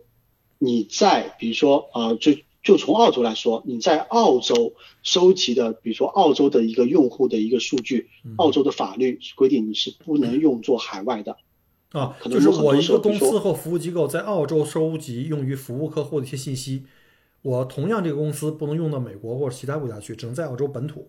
[0.59, 2.33] 你在比如说啊，就
[2.63, 4.73] 就从澳洲来说，你在澳洲
[5.05, 11.37] 收集的，比如说澳洲的一个用户的一个数据，澳洲的法律规定你是不能用作海外的。
[11.93, 16.83] 啊，可能我一个公司或服务机构在澳洲收集用于服务客户的一些信息，
[17.43, 21.09] 我同样这个公司不能用到美国或者其他国家去，只能在澳洲本土。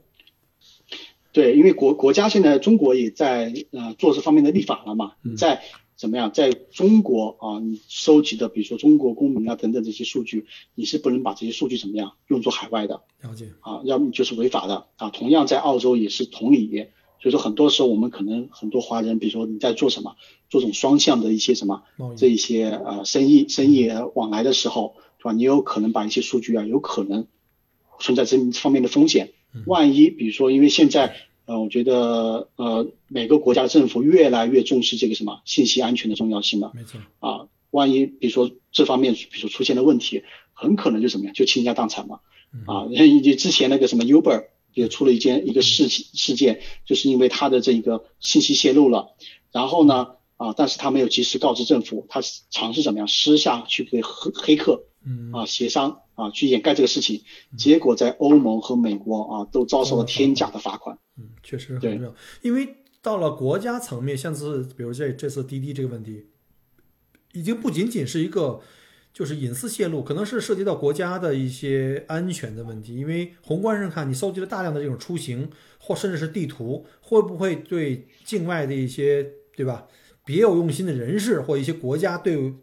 [1.34, 5.62] 对，因为国国家现在中国也在呃做这方面的立法了嘛，嗯在
[5.96, 10.46] 怎么样，在中国啊，你收集的比如说中国公民啊等等这些数据，
[10.76, 15.10] 你是不能把这些数据怎么样用作海外的了解，啊，要么就是违法的啊。
[15.10, 16.88] 同样在澳洲也是同理，
[17.22, 20.16] 所以说很多时候我们可能很多华人，比如说你在做什么，
[20.50, 21.84] 做这种双向的一些什么
[22.18, 25.32] 这一些呃生意生意往来的时候，对吧？
[25.34, 27.28] 你有可能把一些数据啊，有可能
[28.00, 29.32] 存在这方面的风险。
[29.68, 31.16] 万一比如说，因为现在
[31.46, 37.48] 呃，我觉得呃，每个国家的政府越来越重视这个什么信息安全的重要性了没错，啊。
[37.70, 40.24] 万一比如说这方面，比如说出现了问题，
[40.54, 42.20] 很可能就怎么样，就倾家荡产嘛。
[42.66, 42.88] 啊，
[43.24, 49.16] 就之前那个什么 Uber 也出了一件一个事情事件，就是因为它的这个信息泄露了，
[49.52, 55.32] 然后呢啊，但是他没有及时告知政府，他尝试怎么样私下去给黑黑客嗯。
[55.32, 57.22] 啊协商啊去掩盖这个事情，
[57.58, 60.98] 结果在欧盟和美国啊都遭受了天价的罚款。
[61.18, 66.28] 嗯，确实很重要，因为到了国家层面，像是比如这这次滴滴这个问题，
[67.34, 68.62] 已经不仅仅是一个
[69.14, 72.96] 就是隐私泄露，可能是涉及到国家的一些安全的问题。
[72.96, 75.50] 因为宏观上看，你搜集了大量的这种出行
[75.80, 79.88] 或甚至是地图，会不会对境外的一些对吧？
[80.24, 82.54] 别有用心的人士或一些国家对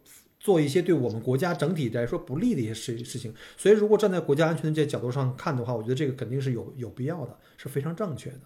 [0.40, 3.34] 做一些对我们国家整体来说不利的一些事事情？
[3.56, 8.40] 所以，如果站在国家安全的这角度上看的话，我觉得这个肯定是有有必要的，是非常正确的。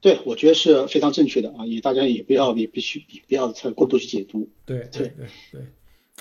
[0.00, 4.48] 对，我觉得是非常正确的啊，也大家也不要也必须也不要太过度去解读。
[4.64, 5.60] 对对对对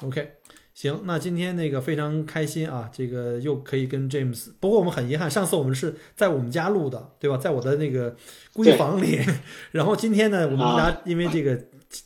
[0.02, 0.32] ，OK，
[0.74, 7.38] 行，那今天那个非常开心啊，这个又可以跟 James，不过我们很遗憾，上次我们是在我们家录的，对吧？
[7.38, 8.18] 在我的那个
[8.54, 9.18] 闺房里，
[9.72, 11.56] 然后今天呢，我们家因为这个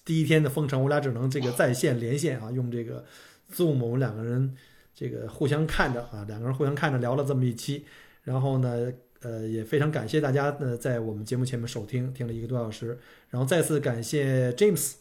[0.05, 3.05] 第一天的封城，我俩只能这个在线连线啊，用这个
[3.53, 4.55] Zoom，我们两个人
[4.93, 7.85] 这个互相看着啊，两个人互相看着聊了这么一期，
[8.23, 8.91] 然后呢。
[9.25, 12.99] 呃，也非常感谢大家呢，在我们节目前面收听，听了一个多小时，
[13.29, 14.95] 然后再次感谢 James，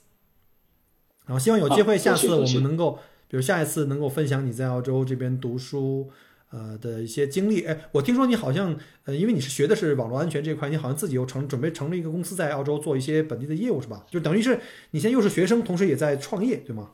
[1.26, 6.09] 然后希望有机会下次我们能够，比如下一次能够分享你在澳洲这边读书
[6.52, 7.62] 呃的一些经历。
[7.62, 14.06] 哎，我听说你好像呃，因为你是学的是网络安全这块，你好像自己又成准备成立一个公司在澳洲做一些本地的业务是吧？
[14.10, 14.60] 就等于是
[14.92, 16.90] 你现在又是学生，同时也在创业，对吗？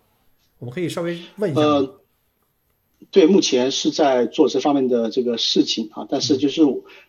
[0.59, 1.61] 我们可以稍微问一下。
[1.61, 2.01] 呃
[3.13, 6.63] 对，目前是在做这方面的这个事情啊，但是就是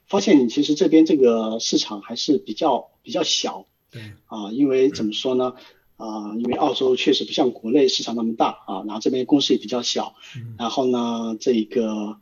[0.07, 5.55] 发现你其实这边这个市场还是比较比较小，对啊，因为怎么说呢？
[5.97, 10.13] 啊，因为澳洲确实不像国内市场那么大啊，然后这边公司也比较小，
[10.59, 12.17] 然后呢，这一个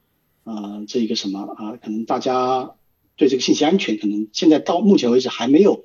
[0.48, 2.72] 呃，这一个什么啊，可能大家
[3.15, 5.84] 对这个信息安全可能现在到目前为止还没有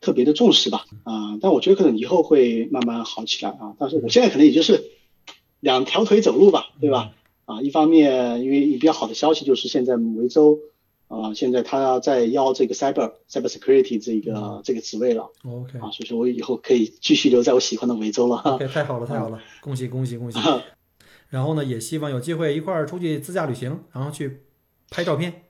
[0.00, 4.90] 特别的重视吧，啊，但我觉得可能以后会慢慢好起来啊，但是我现在可能也就是。
[5.60, 7.12] 两条腿走路吧，对吧？
[7.46, 10.58] 啊，一方面因为比较好的消息就是现在维州
[11.08, 18.36] 啊，现在他在要这个 cyber cyber security 这个这个职位了 OK 啊，所以说我以后可以继续留在我喜欢的维州了。
[18.40, 20.38] OK，太好了，太好了，恭喜恭喜恭喜！
[21.34, 24.42] 然后呢，也希望有机会一块儿出去自驾旅行，然后去
[24.88, 25.42] 拍照片，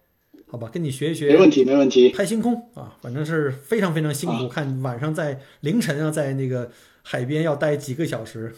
[0.47, 0.71] 好吧？
[0.73, 2.09] 跟你学一学没问题，没问题。
[2.09, 6.71] 拍星空啊，反正是非常非常辛苦，看晚上在凌晨啊，在那个
[7.03, 8.55] 海边要待几个小时。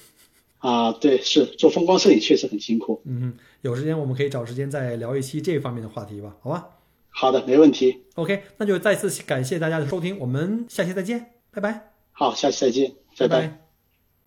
[0.59, 3.03] 啊，对，是做风光摄影确实很辛苦。
[3.05, 6.69] 嗯，有时间我们可以找时间再聊一期这方面的话题吧，好吧
[7.09, 8.05] 好的，没问题。
[8.15, 13.47] ？OK，那就再次感谢大家的收听，我们下期再见，拜拜，好，下期再见，拜拜拜。
[13.49, 13.66] 拜。